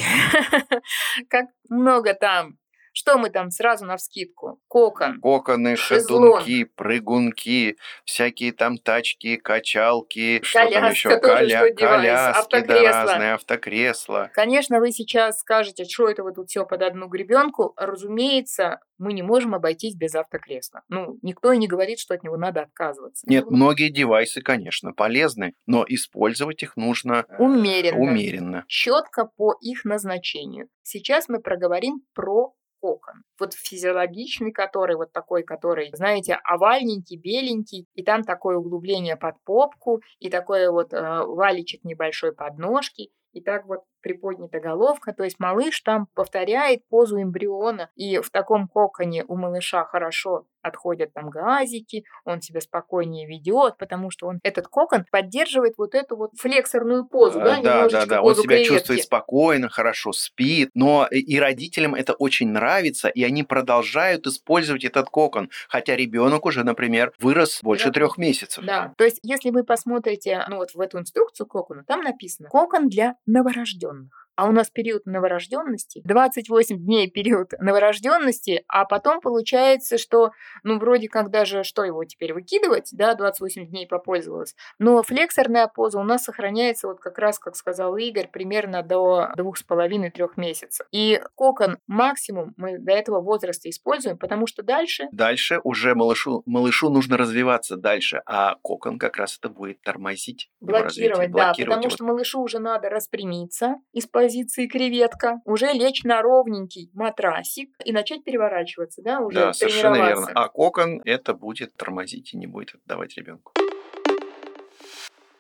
Как 1.29 1.47
много 1.67 2.13
там 2.13 2.59
что 2.99 3.17
мы 3.17 3.29
там 3.29 3.49
сразу 3.49 3.85
на 3.85 3.95
вскидку? 3.95 4.59
Кокон. 4.67 5.21
Коконы, 5.21 5.77
шезлонг. 5.77 6.41
шедунки, 6.41 6.63
прыгунки, 6.65 7.77
всякие 8.03 8.51
там 8.51 8.77
тачки, 8.77 9.37
качалки, 9.37 10.41
что 10.43 10.69
там 10.69 10.91
еще? 10.91 11.17
Коля... 11.17 11.47
что 11.47 11.73
коляски, 11.75 12.39
автокресло. 12.39 12.81
да, 12.81 13.05
разные 13.05 13.33
автокресла. 13.35 14.31
Конечно, 14.33 14.79
вы 14.79 14.91
сейчас 14.91 15.39
скажете, 15.39 15.85
что 15.85 16.09
это 16.09 16.23
вы 16.23 16.33
тут 16.33 16.49
все 16.49 16.65
под 16.65 16.81
одну 16.81 17.07
гребенку. 17.07 17.73
Разумеется, 17.77 18.81
мы 18.97 19.13
не 19.13 19.21
можем 19.21 19.55
обойтись 19.55 19.95
без 19.95 20.13
автокресла. 20.13 20.81
Ну, 20.89 21.17
никто 21.21 21.53
и 21.53 21.57
не 21.57 21.69
говорит, 21.69 21.99
что 21.99 22.15
от 22.15 22.23
него 22.23 22.35
надо 22.35 22.63
отказываться. 22.63 23.25
Нет, 23.29 23.49
многие 23.49 23.89
девайсы, 23.89 24.41
конечно, 24.41 24.91
полезны, 24.91 25.53
но 25.65 25.85
использовать 25.87 26.63
их 26.63 26.75
нужно 26.75 27.25
э, 27.29 27.37
умеренно. 27.37 27.97
умеренно. 27.97 28.65
Четко 28.67 29.23
по 29.23 29.55
их 29.61 29.85
назначению. 29.85 30.67
Сейчас 30.83 31.29
мы 31.29 31.39
проговорим 31.39 32.01
про 32.13 32.53
кокон. 32.81 33.23
Вот 33.39 33.53
физиологичный, 33.53 34.51
который 34.51 34.95
вот 34.95 35.11
такой, 35.11 35.43
который, 35.43 35.89
знаете, 35.93 36.39
овальненький, 36.43 37.17
беленький, 37.17 37.87
и 37.93 38.03
там 38.03 38.23
такое 38.23 38.57
углубление 38.57 39.15
под 39.15 39.35
попку, 39.43 40.01
и 40.19 40.29
такой 40.29 40.69
вот 40.69 40.93
э, 40.93 41.23
валичек 41.25 41.83
небольшой 41.83 42.33
под 42.33 42.57
ножки, 42.57 43.11
и 43.33 43.41
так 43.41 43.65
вот 43.67 43.83
приподнята 44.01 44.59
головка, 44.59 45.13
то 45.13 45.23
есть 45.23 45.39
малыш 45.39 45.81
там 45.81 46.07
повторяет 46.13 46.87
позу 46.89 47.21
эмбриона, 47.21 47.89
и 47.95 48.19
в 48.19 48.29
таком 48.29 48.67
коконе 48.67 49.25
у 49.27 49.35
малыша 49.35 49.85
хорошо 49.85 50.45
отходят 50.61 51.13
там 51.13 51.29
газики, 51.29 52.03
он 52.25 52.41
себя 52.41 52.61
спокойнее 52.61 53.27
ведет, 53.27 53.77
потому 53.77 54.11
что 54.11 54.27
он 54.27 54.39
этот 54.43 54.67
кокон 54.67 55.05
поддерживает 55.09 55.75
вот 55.77 55.95
эту 55.95 56.17
вот 56.17 56.31
флексорную 56.37 57.05
позу, 57.05 57.39
да, 57.39 57.61
да, 57.61 57.87
да, 57.87 58.05
да, 58.05 58.21
он 58.21 58.35
себя 58.35 58.55
креветки. 58.55 58.73
чувствует 58.73 59.03
спокойно, 59.03 59.69
хорошо 59.69 60.11
спит, 60.11 60.69
но 60.73 61.07
и 61.09 61.39
родителям 61.39 61.95
это 61.95 62.13
очень 62.13 62.49
нравится, 62.49 63.07
и 63.07 63.23
они 63.23 63.43
продолжают 63.43 64.27
использовать 64.27 64.83
этот 64.83 65.09
кокон, 65.09 65.49
хотя 65.67 65.95
ребенок 65.95 66.45
уже, 66.45 66.63
например, 66.63 67.13
вырос 67.19 67.59
больше 67.61 67.85
да. 67.85 67.91
трех 67.91 68.17
месяцев. 68.17 68.63
Да, 68.65 68.93
то 68.97 69.03
есть 69.03 69.19
если 69.23 69.51
вы 69.51 69.63
посмотрите, 69.63 70.43
ну 70.49 70.57
вот 70.57 70.73
в 70.73 70.79
эту 70.79 70.99
инструкцию 70.99 71.47
кокона, 71.47 71.83
там 71.85 72.01
написано 72.01 72.49
кокон 72.49 72.89
для 72.89 73.15
новорожденных 73.25 73.88
und 73.89 74.11
а 74.39 74.45
у 74.47 74.53
нас 74.53 74.69
период 74.69 75.05
новорожденности, 75.05 76.01
28 76.05 76.77
дней 76.77 77.11
период 77.11 77.51
новорожденности, 77.59 78.63
а 78.69 78.85
потом 78.85 79.19
получается, 79.19 79.97
что, 79.97 80.31
ну, 80.63 80.79
вроде 80.79 81.09
как 81.09 81.29
даже, 81.29 81.65
что 81.65 81.83
его 81.83 82.05
теперь 82.05 82.33
выкидывать, 82.33 82.87
да, 82.93 83.15
28 83.15 83.67
дней 83.67 83.85
попользовалась, 83.85 84.55
но 84.77 85.03
флексорная 85.03 85.67
поза 85.67 85.99
у 85.99 86.03
нас 86.03 86.23
сохраняется 86.23 86.87
вот 86.87 87.01
как 87.01 87.17
раз, 87.17 87.37
как 87.37 87.57
сказал 87.57 87.97
Игорь, 87.97 88.29
примерно 88.31 88.81
до 88.81 89.27
двух 89.35 89.57
с 89.57 89.63
половиной 89.63 90.09
трех 90.09 90.37
месяцев. 90.37 90.87
И 90.93 91.21
кокон 91.35 91.77
максимум 91.87 92.53
мы 92.55 92.79
до 92.79 92.93
этого 92.93 93.19
возраста 93.19 93.69
используем, 93.69 94.17
потому 94.17 94.47
что 94.47 94.63
дальше... 94.63 95.09
Дальше 95.11 95.59
уже 95.65 95.95
малышу, 95.95 96.43
малышу 96.45 96.89
нужно 96.89 97.17
развиваться 97.17 97.75
дальше, 97.75 98.21
а 98.25 98.55
кокон 98.61 98.99
как 98.99 99.17
раз 99.17 99.37
это 99.37 99.49
будет 99.49 99.81
тормозить. 99.81 100.49
Блокировать, 100.61 101.29
да, 101.29 101.47
блокировать 101.47 101.57
потому 101.57 101.83
его. 101.83 101.89
что 101.89 102.05
малышу 102.05 102.39
уже 102.41 102.59
надо 102.59 102.89
распрямиться, 102.89 103.75
использовать 103.91 104.28
позиции 104.29 104.67
креветка, 104.67 105.41
уже 105.43 105.73
лечь 105.73 106.03
на 106.03 106.21
ровненький 106.21 106.91
матрасик 106.93 107.69
и 107.83 107.91
начать 107.91 108.23
переворачиваться, 108.23 109.01
да, 109.01 109.21
уже 109.21 109.39
Да, 109.39 109.53
совершенно 109.53 109.95
верно. 109.95 110.27
А 110.35 110.49
кокон 110.49 111.01
это 111.03 111.33
будет 111.33 111.75
тормозить 111.75 112.35
и 112.35 112.37
не 112.37 112.45
будет 112.45 112.75
отдавать 112.75 113.17
ребенку. 113.17 113.53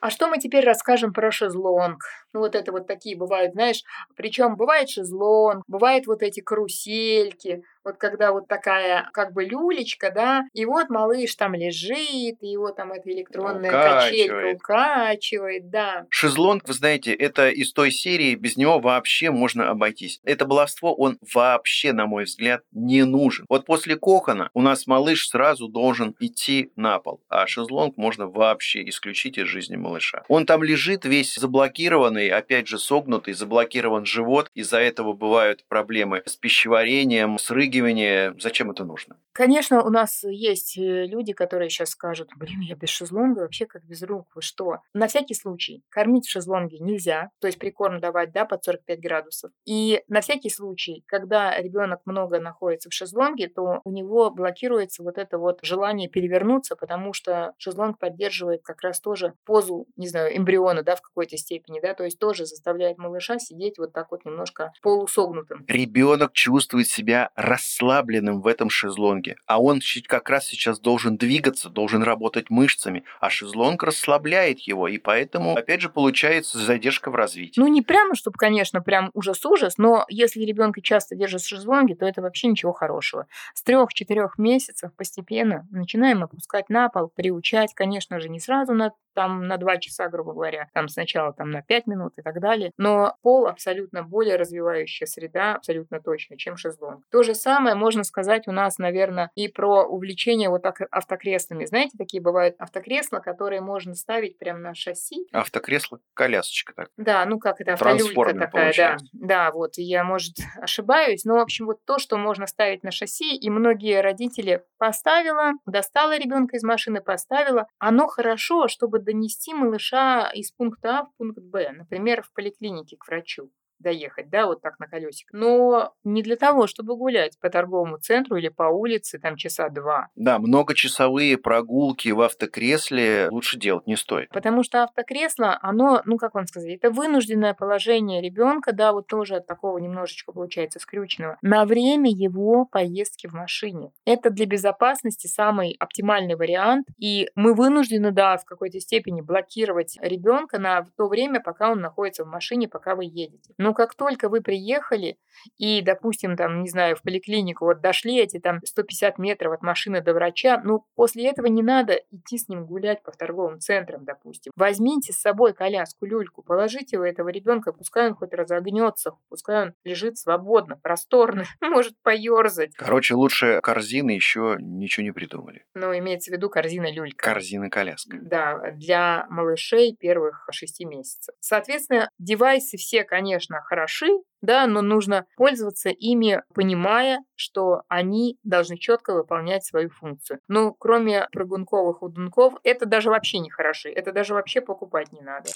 А 0.01 0.09
что 0.09 0.27
мы 0.27 0.39
теперь 0.39 0.65
расскажем 0.65 1.13
про 1.13 1.29
шезлонг? 1.29 1.99
Ну, 2.33 2.41
вот 2.41 2.55
это 2.55 2.71
вот 2.71 2.87
такие 2.87 3.17
бывают, 3.17 3.53
знаешь, 3.53 3.83
причем 4.15 4.55
бывает 4.55 4.89
шезлонг, 4.89 5.63
бывают 5.67 6.05
вот 6.07 6.21
эти 6.21 6.41
карусельки, 6.41 7.63
вот 7.83 7.97
когда 7.97 8.31
вот 8.31 8.47
такая 8.47 9.09
как 9.13 9.33
бы 9.33 9.45
люлечка, 9.45 10.11
да, 10.11 10.43
и 10.53 10.65
вот 10.65 10.89
малыш 10.89 11.35
там 11.35 11.55
лежит, 11.55 12.37
и 12.41 12.47
его 12.47 12.71
там 12.71 12.91
эта 12.91 13.09
электронная 13.09 13.71
качелька 13.71 14.55
укачивает, 14.55 15.69
да. 15.69 16.05
Шезлонг, 16.09 16.67
вы 16.67 16.73
знаете, 16.73 17.13
это 17.13 17.49
из 17.49 17.73
той 17.73 17.91
серии, 17.91 18.35
без 18.35 18.57
него 18.57 18.79
вообще 18.79 19.31
можно 19.31 19.69
обойтись. 19.69 20.19
Это 20.23 20.45
баловство, 20.45 20.93
он 20.93 21.17
вообще, 21.33 21.93
на 21.93 22.05
мой 22.05 22.25
взгляд, 22.25 22.61
не 22.71 23.03
нужен. 23.03 23.45
Вот 23.49 23.65
после 23.65 23.95
кокона 23.95 24.49
у 24.53 24.61
нас 24.61 24.85
малыш 24.85 25.27
сразу 25.27 25.67
должен 25.67 26.15
идти 26.19 26.71
на 26.75 26.99
пол, 26.99 27.21
а 27.29 27.47
шезлонг 27.47 27.97
можно 27.97 28.27
вообще 28.27 28.87
исключить 28.87 29.37
из 29.37 29.47
жизни 29.47 29.77
малыша. 29.77 30.23
Он 30.27 30.45
там 30.45 30.63
лежит 30.63 31.05
весь 31.05 31.35
заблокированный, 31.35 32.18
опять 32.27 32.67
же 32.67 32.77
согнутый, 32.77 33.33
заблокирован 33.33 34.05
живот, 34.05 34.49
из-за 34.53 34.79
этого 34.79 35.13
бывают 35.13 35.63
проблемы 35.67 36.23
с 36.25 36.35
пищеварением, 36.35 37.37
с 37.37 37.49
рыгом, 37.49 37.69
подпрыгивание, 37.69 38.35
зачем 38.39 38.71
это 38.71 38.83
нужно? 38.83 39.17
Конечно, 39.31 39.83
у 39.83 39.89
нас 39.89 40.23
есть 40.23 40.77
э, 40.77 41.05
люди, 41.05 41.33
которые 41.33 41.69
сейчас 41.69 41.91
скажут, 41.91 42.29
блин, 42.35 42.59
я 42.61 42.75
без 42.75 42.89
шезлонга 42.89 43.41
вообще 43.41 43.65
как 43.65 43.83
без 43.83 44.03
рук, 44.03 44.27
вы 44.35 44.41
что? 44.41 44.79
На 44.93 45.07
всякий 45.07 45.33
случай, 45.33 45.83
кормить 45.89 46.27
в 46.27 46.31
шезлонге 46.31 46.79
нельзя, 46.79 47.29
то 47.39 47.47
есть 47.47 47.59
прикорм 47.59 47.99
давать, 47.99 48.31
да, 48.31 48.45
под 48.45 48.63
45 48.63 48.99
градусов. 48.99 49.51
И 49.65 50.01
на 50.07 50.21
всякий 50.21 50.49
случай, 50.49 51.03
когда 51.05 51.57
ребенок 51.57 52.01
много 52.05 52.39
находится 52.39 52.89
в 52.89 52.93
шезлонге, 52.93 53.47
то 53.47 53.81
у 53.83 53.91
него 53.91 54.29
блокируется 54.31 55.03
вот 55.03 55.17
это 55.17 55.37
вот 55.37 55.59
желание 55.61 56.09
перевернуться, 56.09 56.75
потому 56.75 57.13
что 57.13 57.53
шезлонг 57.57 57.99
поддерживает 57.99 58.61
как 58.63 58.81
раз 58.81 58.99
тоже 58.99 59.33
позу, 59.45 59.85
не 59.95 60.07
знаю, 60.07 60.35
эмбриона, 60.35 60.83
да, 60.83 60.95
в 60.95 61.01
какой-то 61.01 61.37
степени, 61.37 61.79
да, 61.79 61.93
то 61.93 62.03
тоже 62.15 62.45
заставляет 62.45 62.97
малыша 62.97 63.39
сидеть 63.39 63.77
вот 63.77 63.93
так 63.93 64.11
вот 64.11 64.25
немножко 64.25 64.71
полусогнутым. 64.81 65.65
Ребенок 65.67 66.33
чувствует 66.33 66.87
себя 66.87 67.29
расслабленным 67.35 68.41
в 68.41 68.47
этом 68.47 68.69
шезлонге. 68.69 69.35
А 69.45 69.61
он 69.61 69.81
как 70.07 70.29
раз 70.29 70.45
сейчас 70.45 70.79
должен 70.79 71.17
двигаться, 71.17 71.69
должен 71.69 72.03
работать 72.03 72.49
мышцами, 72.49 73.03
а 73.19 73.29
шезлонг 73.29 73.83
расслабляет 73.83 74.59
его, 74.59 74.87
и 74.87 74.97
поэтому, 74.97 75.55
опять 75.55 75.81
же, 75.81 75.89
получается 75.89 76.57
задержка 76.57 77.11
в 77.11 77.15
развитии. 77.15 77.59
Ну, 77.59 77.67
не 77.67 77.81
прямо, 77.81 78.15
чтобы, 78.15 78.37
конечно, 78.37 78.81
прям 78.81 79.11
ужас-ужас, 79.13 79.77
но 79.77 80.05
если 80.09 80.41
ребенка 80.41 80.81
часто 80.81 81.15
держат 81.15 81.41
в 81.41 81.47
шезлонге, 81.47 81.95
то 81.95 82.05
это 82.05 82.21
вообще 82.21 82.47
ничего 82.47 82.73
хорошего. 82.73 83.27
С 83.53 83.63
трех-четырех 83.63 84.37
месяцев 84.37 84.91
постепенно 84.95 85.67
начинаем 85.71 86.23
опускать 86.23 86.69
на 86.69 86.89
пол, 86.89 87.11
приучать, 87.15 87.73
конечно 87.73 88.19
же, 88.19 88.29
не 88.29 88.39
сразу 88.39 88.73
на 88.73 88.91
там 89.19 89.47
на 89.47 89.57
2 89.57 89.77
часа, 89.77 90.07
грубо 90.07 90.31
говоря, 90.33 90.69
там 90.73 90.87
сначала 90.87 91.33
там 91.33 91.51
на 91.51 91.61
5 91.61 91.87
минут 91.87 91.98
и 92.17 92.21
так 92.21 92.39
далее. 92.39 92.71
Но 92.77 93.15
пол 93.21 93.47
абсолютно 93.47 94.03
более 94.03 94.35
развивающая 94.35 95.07
среда, 95.07 95.55
абсолютно 95.55 96.01
точно, 96.01 96.37
чем 96.37 96.57
шезлонг. 96.57 97.03
То 97.11 97.23
же 97.23 97.35
самое 97.35 97.75
можно 97.75 98.03
сказать 98.03 98.47
у 98.47 98.51
нас, 98.51 98.77
наверное, 98.77 99.31
и 99.35 99.47
про 99.47 99.83
увлечение 99.83 100.49
вот 100.49 100.63
так 100.63 100.81
автокреслами. 100.91 101.65
Знаете, 101.65 101.97
такие 101.97 102.21
бывают 102.21 102.55
автокресла, 102.59 103.19
которые 103.19 103.61
можно 103.61 103.95
ставить 103.95 104.37
прямо 104.37 104.59
на 104.59 104.75
шасси. 104.75 105.27
Автокресло, 105.31 105.99
колясочка 106.13 106.73
так. 106.73 106.89
Да, 106.97 107.25
ну 107.25 107.39
как 107.39 107.61
это, 107.61 107.73
автолюлька 107.73 108.33
такая, 108.33 108.73
да. 108.75 108.97
Да, 109.13 109.51
вот, 109.51 109.73
я, 109.77 110.03
может, 110.03 110.35
ошибаюсь, 110.61 111.25
но, 111.25 111.35
в 111.35 111.39
общем, 111.39 111.65
вот 111.65 111.79
то, 111.85 111.99
что 111.99 112.17
можно 112.17 112.47
ставить 112.47 112.83
на 112.83 112.91
шасси, 112.91 113.35
и 113.35 113.49
многие 113.49 114.01
родители 114.01 114.63
поставила, 114.77 115.53
достала 115.65 116.17
ребенка 116.17 116.57
из 116.57 116.63
машины, 116.63 117.01
поставила, 117.01 117.67
оно 117.77 118.07
хорошо, 118.07 118.67
чтобы 118.67 118.99
донести 118.99 119.53
малыша 119.53 120.29
из 120.33 120.51
пункта 120.51 120.99
А 120.99 121.03
в 121.05 121.15
пункт 121.17 121.39
Б, 121.39 121.71
например, 121.89 122.21
в 122.21 122.31
поликлинике 122.33 122.97
к 122.97 123.07
врачу 123.07 123.51
доехать, 123.79 124.29
да, 124.29 124.45
вот 124.45 124.61
так 124.61 124.79
на 124.79 124.87
колесик. 124.87 125.29
Но 125.31 125.93
не 126.03 126.23
для 126.23 126.35
того, 126.35 126.67
чтобы 126.67 126.95
гулять 126.95 127.39
по 127.39 127.49
торговому 127.49 127.97
центру 127.97 128.37
или 128.37 128.49
по 128.49 128.63
улице 128.63 129.19
там 129.19 129.35
часа 129.35 129.69
два. 129.69 130.07
Да, 130.15 130.39
многочасовые 130.39 131.37
прогулки 131.37 132.09
в 132.09 132.21
автокресле 132.21 133.29
лучше 133.31 133.57
делать 133.57 133.87
не 133.87 133.95
стоит. 133.95 134.29
Потому 134.29 134.63
что 134.63 134.83
автокресло, 134.83 135.57
оно, 135.61 136.01
ну 136.05 136.17
как 136.17 136.35
вам 136.35 136.45
сказать, 136.47 136.71
это 136.71 136.91
вынужденное 136.91 137.53
положение 137.53 138.21
ребенка, 138.21 138.73
да, 138.73 138.93
вот 138.93 139.07
тоже 139.07 139.37
от 139.37 139.47
такого 139.47 139.77
немножечко 139.77 140.31
получается 140.31 140.79
скрюченного, 140.79 141.37
на 141.41 141.65
время 141.65 142.09
его 142.11 142.65
поездки 142.65 143.27
в 143.27 143.33
машине. 143.33 143.91
Это 144.05 144.29
для 144.29 144.45
безопасности 144.45 145.27
самый 145.27 145.75
оптимальный 145.79 146.35
вариант, 146.35 146.87
и 146.97 147.29
мы 147.35 147.53
вынуждены, 147.53 148.11
да, 148.11 148.37
в 148.37 148.45
какой-то 148.45 148.79
степени 148.79 149.21
блокировать 149.21 149.97
ребенка 150.01 150.59
на 150.59 150.85
то 150.97 151.07
время, 151.07 151.41
пока 151.41 151.71
он 151.71 151.81
находится 151.81 152.23
в 152.23 152.27
машине, 152.27 152.67
пока 152.67 152.95
вы 152.95 153.05
едете. 153.05 153.53
Но 153.57 153.68
но 153.69 153.75
как 153.75 153.93
только 153.93 154.29
вы 154.29 154.41
приехали 154.41 155.19
и, 155.59 155.83
допустим, 155.83 156.35
там, 156.35 156.63
не 156.63 156.69
знаю, 156.69 156.95
в 156.95 157.03
поликлинику, 157.03 157.65
вот 157.65 157.81
дошли 157.81 158.17
эти 158.17 158.39
там 158.39 158.61
150 158.65 159.19
метров 159.19 159.53
от 159.53 159.61
машины 159.61 160.01
до 160.01 160.15
врача, 160.15 160.59
ну, 160.63 160.85
после 160.95 161.29
этого 161.29 161.45
не 161.45 161.61
надо 161.61 162.01
идти 162.09 162.39
с 162.39 162.49
ним 162.49 162.65
гулять 162.65 163.03
по 163.03 163.11
торговым 163.11 163.59
центрам, 163.59 164.05
допустим. 164.05 164.51
Возьмите 164.55 165.13
с 165.13 165.17
собой 165.17 165.53
коляску, 165.53 166.07
люльку, 166.07 166.41
положите 166.41 166.97
у 166.97 167.03
этого 167.03 167.29
ребенка, 167.29 167.71
пускай 167.71 168.07
он 168.07 168.15
хоть 168.15 168.33
разогнется, 168.33 169.11
пускай 169.29 169.67
он 169.67 169.73
лежит 169.83 170.17
свободно, 170.17 170.75
просторно, 170.75 171.43
может 171.61 171.93
поерзать. 172.01 172.73
Короче, 172.75 173.13
лучше 173.13 173.59
корзины 173.61 174.11
еще 174.11 174.57
ничего 174.59 175.03
не 175.03 175.11
придумали. 175.11 175.63
Ну, 175.75 175.95
имеется 175.95 176.31
в 176.31 176.33
виду 176.33 176.49
корзина-люлька. 176.49 177.23
Корзина-коляска. 177.23 178.17
Да, 178.19 178.71
для 178.71 179.27
малышей 179.29 179.95
первых 179.95 180.47
шести 180.51 180.85
месяцев. 180.85 181.35
Соответственно, 181.39 182.09
девайсы 182.17 182.77
все, 182.77 183.03
конечно, 183.03 183.58
хороши, 183.61 184.07
да, 184.41 184.67
но 184.67 184.81
нужно 184.81 185.25
пользоваться 185.35 185.89
ими, 185.89 186.41
понимая, 186.53 187.19
что 187.35 187.81
они 187.87 188.37
должны 188.43 188.77
четко 188.77 189.13
выполнять 189.13 189.65
свою 189.65 189.89
функцию. 189.89 190.39
Ну, 190.47 190.73
кроме 190.73 191.27
прыгунковых 191.31 192.01
удунков, 192.01 192.55
это 192.63 192.85
даже 192.85 193.09
вообще 193.09 193.39
не 193.39 193.49
хороши, 193.49 193.89
это 193.89 194.11
даже 194.11 194.33
вообще 194.33 194.61
покупать 194.61 195.11
не 195.11 195.21
надо. 195.21 195.49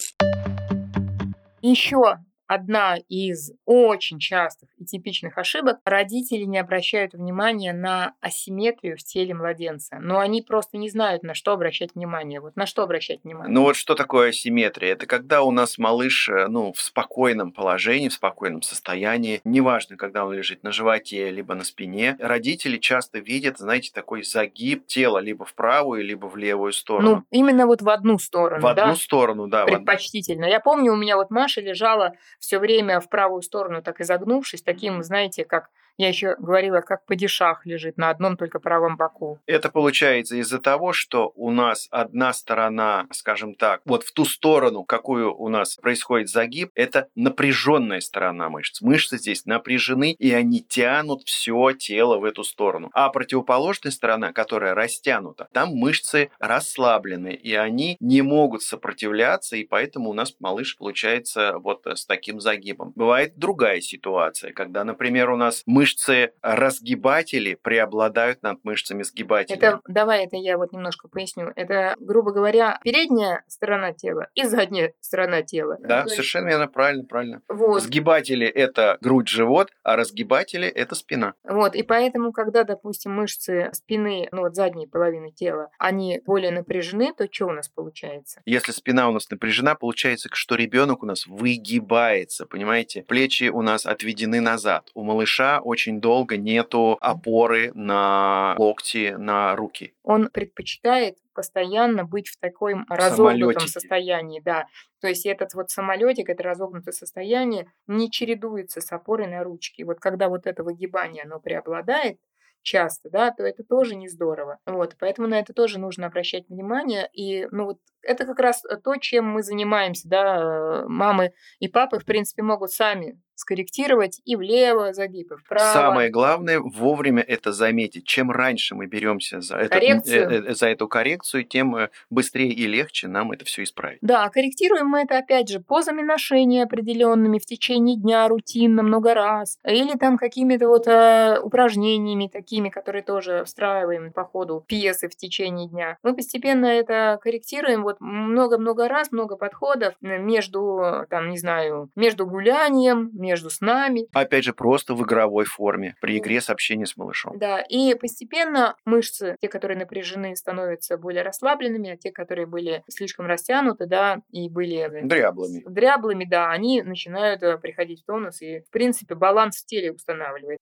Еще 1.62 2.18
одна 2.48 2.98
из 3.10 3.52
очень 3.66 4.20
частых 4.20 4.70
и 4.78 4.86
типичных 4.86 5.38
ошибок. 5.38 5.80
Родители 5.86 6.44
не 6.44 6.58
обращают 6.58 7.14
внимания 7.14 7.74
на 7.74 8.14
асимметрию 8.22 8.98
в 8.98 9.04
теле 9.04 9.34
младенца. 9.34 9.98
Но 10.00 10.20
они 10.20 10.42
просто 10.42 10.78
не 10.78 10.90
знают, 10.90 11.24
на 11.24 11.34
что 11.34 11.54
обращать 11.54 11.96
внимание. 11.96 12.40
Вот 12.40 12.56
на 12.56 12.66
что 12.66 12.84
обращать 12.84 13.24
внимание. 13.24 13.54
Ну 13.54 13.64
вот 13.64 13.76
что 13.76 13.96
такое 13.96 14.30
асимметрия? 14.30 14.94
Это 14.94 15.06
когда 15.06 15.44
у 15.44 15.52
нас 15.52 15.78
малыш 15.78 16.30
э, 16.30 16.48
ну, 16.48 16.74
в 16.74 16.82
спокойном 16.82 17.52
положении, 17.52 18.10
в 18.10 18.14
спокойном 18.14 18.62
состоянии. 18.62 19.42
Неважно, 19.44 19.98
когда 19.98 20.26
он 20.26 20.34
лежит 20.34 20.64
на 20.64 20.72
животе, 20.72 21.30
либо 21.32 21.56
на 21.56 21.64
спине. 21.64 22.16
Родители 22.20 22.78
часто 22.78 23.20
видят, 23.20 23.58
знаете, 23.58 23.92
такой 23.94 24.24
загиб 24.24 24.86
тела 24.86 25.20
либо 25.20 25.46
в 25.46 25.54
правую, 25.54 26.04
либо 26.04 26.28
в 26.28 26.38
левую 26.38 26.74
сторону. 26.74 27.16
Ну, 27.16 27.24
именно 27.32 27.66
вот 27.66 27.82
в 27.82 27.90
одну 27.90 28.20
сторону, 28.20 28.68
В 28.68 28.76
да? 28.76 28.84
одну 28.84 28.96
сторону, 28.96 29.48
да. 29.48 29.66
Предпочтительно. 29.66 30.46
Я 30.46 30.60
помню, 30.60 30.94
у 30.94 30.96
меня 30.96 31.16
вот 31.18 31.32
Маша 31.32 31.62
лежала 31.62 32.14
все 32.44 32.60
время 32.60 33.00
в 33.00 33.08
правую 33.08 33.42
сторону, 33.42 33.82
так 33.82 34.02
изогнувшись, 34.02 34.62
таким, 34.62 35.02
знаете, 35.02 35.46
как 35.46 35.70
я 35.98 36.08
еще 36.08 36.36
говорила, 36.40 36.82
как 36.82 37.06
падишах 37.06 37.66
лежит 37.66 37.98
на 37.98 38.10
одном 38.10 38.38
только 38.38 38.60
правом 38.60 38.98
боку. 38.98 39.40
Это 39.46 39.70
получается 39.70 40.36
из-за 40.38 40.60
того, 40.60 40.94
что 40.94 41.32
у 41.36 41.52
нас 41.52 41.88
одна 41.92 42.34
сторона, 42.34 43.08
скажем 43.12 43.56
так, 43.56 43.82
вот 43.86 44.04
в 44.04 44.12
ту 44.14 44.26
сторону, 44.26 44.84
какую 44.84 45.36
у 45.36 45.50
нас 45.50 45.76
происходит 45.76 46.30
загиб, 46.30 46.72
это 46.76 47.08
напряженная 47.16 48.00
сторона 48.00 48.50
мышц. 48.50 48.82
Мышцы 48.82 49.18
здесь 49.18 49.46
напряжены, 49.46 50.14
и 50.14 50.34
они 50.34 50.62
тянут 50.62 51.24
все 51.26 51.72
тело 51.74 52.18
в 52.18 52.24
эту 52.24 52.44
сторону. 52.44 52.90
А 52.94 53.10
противоположная 53.10 53.92
сторона, 53.92 54.34
которая 54.34 54.74
растянута, 54.74 55.48
там 55.54 55.70
мышцы 55.70 56.32
расслаблены, 56.40 57.34
и 57.34 57.54
они 57.54 57.98
не 58.00 58.22
могут 58.22 58.64
сопротивляться, 58.64 59.56
и 59.58 59.64
поэтому 59.64 60.10
у 60.10 60.14
нас 60.14 60.36
малыш 60.40 60.76
получается 60.78 61.58
вот 61.60 61.86
с 61.86 62.06
таким 62.06 62.40
загибом. 62.40 62.94
Бывает 62.96 63.38
другая 63.38 63.82
ситуация, 63.82 64.54
когда, 64.54 64.84
например, 64.84 65.30
у 65.30 65.38
нас 65.38 65.64
мышцы 65.66 65.83
мышцы 65.84 66.32
разгибатели 66.42 67.56
преобладают 67.56 68.42
над 68.42 68.64
мышцами 68.64 69.04
сгибателей. 69.04 69.58
Это, 69.58 69.82
давай 69.86 70.26
это 70.26 70.38
я 70.38 70.58
вот 70.58 70.72
немножко 70.72 71.10
поясню. 71.10 71.52
Это, 71.58 71.96
грубо 72.00 72.32
говоря, 72.32 72.80
передняя 72.84 73.44
сторона 73.48 73.92
тела 73.92 74.28
и 74.34 74.44
задняя 74.44 74.94
сторона 75.02 75.42
тела. 75.42 75.78
Да, 75.82 76.04
То 76.04 76.10
совершенно 76.10 76.48
верно, 76.48 76.68
правильно, 76.68 77.04
правильно. 77.04 77.42
Вот. 77.50 77.84
Сгибатели– 77.84 78.48
это 78.48 78.98
грудь, 79.02 79.28
живот, 79.28 79.72
а 79.84 79.98
разгибатели– 79.98 80.68
это 80.70 80.96
спина. 80.96 81.34
Вот, 81.44 81.76
и 81.76 81.84
поэтому, 81.84 82.32
когда, 82.32 82.64
допустим, 82.64 83.12
мышцы 83.14 83.70
спины, 83.74 84.30
ну 84.32 84.44
вот 84.44 84.56
задней 84.56 84.88
половины 84.88 85.32
тела, 85.32 85.70
они 85.80 86.22
более 86.26 86.52
напряжены, 86.52 87.14
то 87.14 87.28
что 87.30 87.48
у 87.48 87.52
нас 87.52 87.68
получается? 87.68 88.42
Если 88.46 88.72
спина 88.72 89.10
у 89.10 89.12
нас 89.12 89.30
напряжена, 89.30 89.76
получается, 89.76 90.30
что 90.32 90.56
ребенок 90.56 91.04
у 91.04 91.06
нас 91.06 91.28
выгибается, 91.28 92.46
понимаете? 92.46 93.04
Плечи 93.04 93.50
у 93.50 93.62
нас 93.62 93.86
отведены 93.86 94.40
назад. 94.40 94.90
У 94.94 95.04
малыша 95.04 95.60
очень 95.74 96.00
долго 96.00 96.38
нету 96.38 96.98
опоры 97.02 97.72
на 97.74 98.56
локти, 98.60 99.16
на 99.18 99.56
руки. 99.56 99.96
Он 100.04 100.30
предпочитает 100.30 101.18
постоянно 101.34 102.04
быть 102.06 102.28
в 102.28 102.40
таком 102.40 102.86
разогнутом 102.88 103.68
состоянии, 103.68 104.40
да. 104.40 104.68
То 105.02 105.08
есть 105.08 105.26
этот 105.26 105.56
вот 105.56 105.72
самолетик, 105.72 106.30
это 106.30 106.44
разогнутое 106.44 106.94
состояние 106.94 107.72
не 107.88 108.12
чередуется 108.12 108.82
с 108.82 108.92
опорой 108.92 109.28
на 109.28 109.44
ручки. 109.44 109.82
Вот 109.82 110.00
когда 110.00 110.30
вот 110.30 110.46
это 110.46 110.64
выгибание, 110.64 111.24
оно 111.24 111.40
преобладает, 111.40 112.20
часто, 112.62 113.10
да, 113.10 113.32
то 113.32 113.44
это 113.44 113.64
тоже 113.64 113.96
не 113.96 114.08
здорово. 114.08 114.58
Вот, 114.66 114.96
поэтому 115.00 115.28
на 115.28 115.40
это 115.40 115.54
тоже 115.54 115.80
нужно 115.80 116.08
обращать 116.08 116.48
внимание. 116.50 117.10
И, 117.14 117.48
ну, 117.52 117.66
вот 117.66 117.80
это 118.02 118.26
как 118.26 118.40
раз 118.40 118.64
то, 118.84 118.96
чем 118.98 119.26
мы 119.26 119.44
занимаемся, 119.44 120.08
да, 120.08 120.86
мамы 120.88 121.34
и 121.60 121.68
папы, 121.68 122.00
в 122.00 122.06
принципе, 122.06 122.42
могут 122.42 122.72
сами 122.72 123.20
скорректировать 123.36 124.22
и 124.26 124.36
влево 124.36 124.94
загиб, 124.94 125.32
и 125.32 125.36
вправо. 125.36 125.74
Самое 125.74 126.10
главное 126.10 126.60
вовремя 126.60 127.22
это 127.22 127.52
заметить. 127.52 128.06
Чем 128.06 128.32
раньше 128.32 128.76
мы 128.76 128.86
беремся 128.86 129.42
за, 129.42 129.58
этот, 129.58 130.08
э, 130.08 130.44
э, 130.48 130.54
за 130.54 130.68
эту 130.68 130.88
коррекцию, 130.88 131.44
тем 131.44 131.76
э, 131.76 131.90
быстрее 132.10 132.52
и 132.52 132.68
легче 132.68 133.08
нам 133.08 133.32
это 133.32 133.46
все 133.46 133.64
исправить. 133.64 134.00
Да, 134.02 134.30
корректируем 134.30 134.88
мы 134.88 135.02
это 135.02 135.18
опять 135.18 135.50
же 135.50 135.60
позами 135.60 136.02
ношения 136.02 136.64
определенными 136.64 137.40
в 137.40 137.46
течение 137.46 137.98
дня 137.98 138.28
рутинно 138.28 138.84
много 138.84 139.14
раз, 139.14 139.58
или 139.64 139.98
там 139.98 140.18
какими-то 140.18 140.68
вот 140.68 140.88
э, 140.88 141.40
упражнениями 141.42 142.28
такими, 142.28 142.70
которые 142.70 143.04
тоже 143.04 143.44
встраиваем 143.46 144.12
по 144.12 144.24
ходу 144.24 144.64
пьесы 144.68 145.10
в 145.10 145.16
течение 145.16 145.68
дня. 145.68 145.98
Мы 146.04 146.16
постепенно 146.16 146.66
это 146.66 147.20
корректируем 147.22 147.84
вот 147.84 147.98
много-много 148.00 148.88
раз, 148.88 149.12
много 149.12 149.36
подходов 149.36 149.94
между, 150.02 151.06
там, 151.10 151.30
не 151.30 151.38
знаю, 151.38 151.90
между 151.96 152.26
гулянием, 152.26 153.10
между 153.24 153.50
снами. 153.50 154.08
Опять 154.14 154.44
же, 154.44 154.54
просто 154.54 154.94
в 154.94 155.04
игровой 155.04 155.46
форме, 155.46 155.96
при 156.02 156.18
игре 156.18 156.42
с 156.42 156.50
общением 156.50 156.86
с 156.86 156.98
малышом. 156.98 157.38
Да, 157.40 157.62
и 157.62 157.96
постепенно 157.96 158.76
мышцы, 158.86 159.38
те, 159.42 159.48
которые 159.48 159.78
напряжены, 159.78 160.36
становятся 160.36 160.98
более 160.98 161.24
расслабленными, 161.24 161.92
а 161.92 161.98
те, 161.98 162.12
которые 162.12 162.46
были 162.46 162.84
слишком 162.90 163.26
растянуты, 163.26 163.86
да, 163.86 164.22
и 164.32 164.50
были... 164.50 164.78
Э, 164.78 165.06
дряблыми. 165.06 165.64
Дряблыми, 165.66 166.26
да, 166.26 166.52
они 166.52 166.82
начинают 166.82 167.42
э, 167.44 167.58
приходить 167.58 168.04
в 168.04 168.06
тонус 168.06 168.42
и, 168.42 168.60
в 168.60 168.70
принципе, 168.70 169.16
баланс 169.16 169.58
в 169.58 169.66
теле 169.66 169.94
устанавливает. 169.94 170.60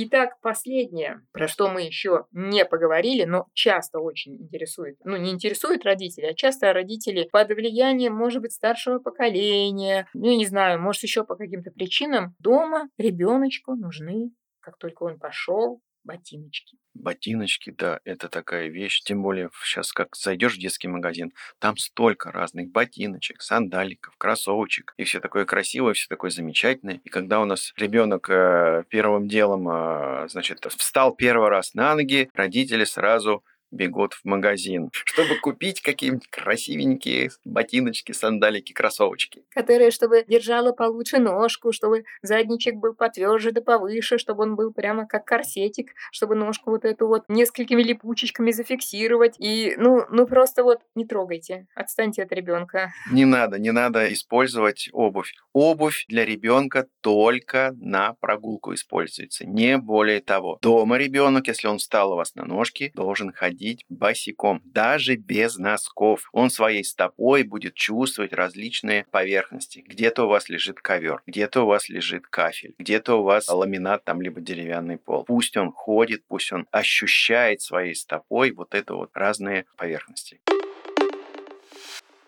Итак, 0.00 0.40
последнее, 0.42 1.22
про 1.32 1.48
что 1.48 1.68
мы 1.68 1.82
еще 1.82 2.26
не 2.30 2.64
поговорили, 2.64 3.24
но 3.24 3.48
часто 3.52 3.98
очень 3.98 4.36
интересует, 4.36 4.96
ну 5.02 5.16
не 5.16 5.32
интересует 5.32 5.84
родителей, 5.84 6.28
а 6.28 6.34
часто 6.34 6.72
родители 6.72 7.28
под 7.32 7.48
влиянием, 7.48 8.14
может 8.14 8.40
быть, 8.40 8.52
старшего 8.52 9.00
поколения, 9.00 10.06
ну 10.14 10.36
не 10.36 10.46
знаю, 10.46 10.80
может 10.80 11.02
еще 11.02 11.24
по 11.24 11.34
каким-то 11.34 11.72
причинам, 11.72 12.36
дома 12.38 12.88
ребеночку 12.96 13.74
нужны, 13.74 14.30
как 14.60 14.78
только 14.78 15.02
он 15.02 15.18
пошел, 15.18 15.80
ботиночки. 16.08 16.78
Ботиночки, 16.94 17.70
да, 17.70 18.00
это 18.04 18.28
такая 18.28 18.68
вещь. 18.68 19.02
Тем 19.02 19.22
более 19.22 19.50
сейчас, 19.62 19.92
как 19.92 20.16
зайдешь 20.16 20.56
в 20.56 20.58
детский 20.58 20.88
магазин, 20.88 21.32
там 21.58 21.76
столько 21.76 22.32
разных 22.32 22.70
ботиночек, 22.70 23.42
сандаликов, 23.42 24.16
кроссовочек. 24.16 24.94
И 24.96 25.04
все 25.04 25.20
такое 25.20 25.44
красивое, 25.44 25.92
все 25.92 26.08
такое 26.08 26.30
замечательное. 26.30 27.00
И 27.04 27.10
когда 27.10 27.40
у 27.40 27.44
нас 27.44 27.74
ребенок 27.76 28.30
э, 28.30 28.84
первым 28.88 29.28
делом, 29.28 29.68
э, 29.68 30.28
значит, 30.28 30.64
встал 30.78 31.14
первый 31.14 31.50
раз 31.50 31.74
на 31.74 31.94
ноги, 31.94 32.30
родители 32.32 32.84
сразу 32.84 33.44
бегут 33.70 34.14
в 34.14 34.24
магазин, 34.24 34.90
чтобы 34.92 35.36
купить 35.40 35.80
какие-нибудь 35.80 36.28
красивенькие 36.28 37.30
ботиночки, 37.44 38.12
сандалики, 38.12 38.72
кроссовочки. 38.72 39.44
Которые, 39.50 39.90
чтобы 39.90 40.24
держала 40.26 40.72
получше 40.72 41.18
ножку, 41.18 41.72
чтобы 41.72 42.04
задничек 42.22 42.76
был 42.76 42.94
потверже 42.94 43.52
да 43.52 43.60
повыше, 43.60 44.18
чтобы 44.18 44.44
он 44.44 44.56
был 44.56 44.72
прямо 44.72 45.06
как 45.06 45.24
корсетик, 45.24 45.92
чтобы 46.12 46.34
ножку 46.34 46.70
вот 46.70 46.84
эту 46.84 47.06
вот 47.06 47.24
несколькими 47.28 47.82
липучечками 47.82 48.50
зафиксировать. 48.50 49.34
И, 49.38 49.74
ну, 49.76 50.04
ну 50.10 50.26
просто 50.26 50.64
вот 50.64 50.80
не 50.94 51.04
трогайте, 51.04 51.66
отстаньте 51.74 52.22
от 52.22 52.32
ребенка. 52.32 52.92
Не 53.12 53.24
надо, 53.24 53.58
не 53.58 53.72
надо 53.72 54.12
использовать 54.12 54.88
обувь. 54.92 55.34
Обувь 55.52 56.06
для 56.08 56.24
ребенка 56.24 56.86
только 57.00 57.74
на 57.80 58.14
прогулку 58.14 58.74
используется, 58.74 59.46
не 59.46 59.78
более 59.78 60.20
того. 60.20 60.58
Дома 60.62 60.96
ребенок, 60.98 61.48
если 61.48 61.68
он 61.68 61.78
встал 61.78 62.12
у 62.12 62.16
вас 62.16 62.34
на 62.34 62.44
ножки, 62.44 62.92
должен 62.94 63.32
ходить 63.32 63.57
ходить 63.58 63.84
босиком, 63.88 64.62
даже 64.64 65.16
без 65.16 65.58
носков. 65.58 66.28
Он 66.32 66.50
своей 66.50 66.84
стопой 66.84 67.42
будет 67.42 67.74
чувствовать 67.74 68.32
различные 68.32 69.04
поверхности. 69.10 69.84
Где-то 69.86 70.24
у 70.24 70.28
вас 70.28 70.48
лежит 70.48 70.80
ковер, 70.80 71.22
где-то 71.26 71.62
у 71.62 71.66
вас 71.66 71.88
лежит 71.88 72.26
кафель, 72.28 72.74
где-то 72.78 73.16
у 73.16 73.24
вас 73.24 73.48
ламинат 73.48 74.04
там 74.04 74.22
либо 74.22 74.40
деревянный 74.40 74.98
пол. 74.98 75.24
Пусть 75.24 75.56
он 75.56 75.72
ходит, 75.72 76.22
пусть 76.28 76.52
он 76.52 76.66
ощущает 76.70 77.60
своей 77.60 77.94
стопой 77.94 78.52
вот 78.52 78.74
это 78.74 78.94
вот 78.94 79.10
разные 79.14 79.64
поверхности. 79.76 80.40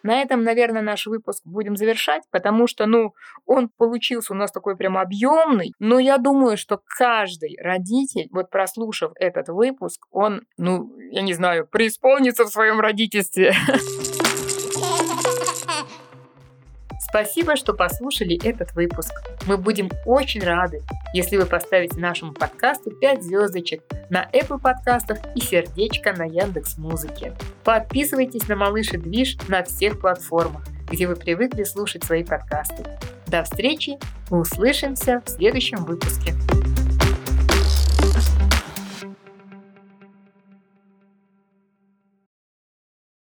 На 0.03 0.23
этом, 0.23 0.43
наверное, 0.43 0.83
наш 0.83 1.07
выпуск 1.07 1.43
будем 1.45 1.77
завершать, 1.77 2.23
потому 2.31 2.67
что, 2.67 2.87
ну, 2.87 3.15
он 3.47 3.69
получился 3.69 4.33
у 4.33 4.37
нас 4.37 4.53
такой 4.53 4.77
прям 4.77 4.97
объемный, 4.97 5.73
но 5.79 5.99
я 5.99 6.19
думаю, 6.19 6.57
что 6.57 6.81
каждый 6.87 7.57
родитель, 7.61 8.29
вот 8.31 8.51
прослушав 8.51 9.13
этот 9.17 9.49
выпуск, 9.49 10.07
он, 10.11 10.43
ну, 10.57 10.93
я 11.11 11.23
не 11.23 11.35
знаю, 11.35 11.67
преисполнится 11.67 12.45
в 12.45 12.49
своем 12.49 12.81
родительстве. 12.81 13.55
Спасибо, 17.11 17.57
что 17.57 17.75
послушали 17.75 18.39
этот 18.45 18.73
выпуск. 18.75 19.13
Мы 19.47 19.57
будем 19.57 19.91
очень 20.07 20.43
рады, 20.43 20.81
если 21.13 21.37
вы 21.37 21.45
поставите 21.45 21.99
нашему 21.99 22.33
подкасту 22.33 22.93
5 22.93 23.25
звездочек 23.25 23.83
на 24.11 24.31
Apple 24.33 24.61
подкастах 24.61 25.19
и 25.35 25.41
сердечко 25.41 26.13
на 26.13 26.25
Яндекс 26.25 26.79
Музыке. 26.79 27.35
Подписывайтесь 27.65 28.47
на 28.47 28.55
Малыш 28.55 28.93
и 28.93 28.97
Движ 28.97 29.37
на 29.49 29.65
всех 29.65 30.01
платформах, 30.01 30.63
где 30.89 31.09
вы 31.09 31.17
привыкли 31.17 31.65
слушать 31.65 32.05
свои 32.05 32.23
подкасты. 32.23 32.85
До 33.27 33.43
встречи, 33.43 33.99
услышимся 34.31 35.21
в 35.27 35.31
следующем 35.31 35.85
выпуске. 35.85 36.35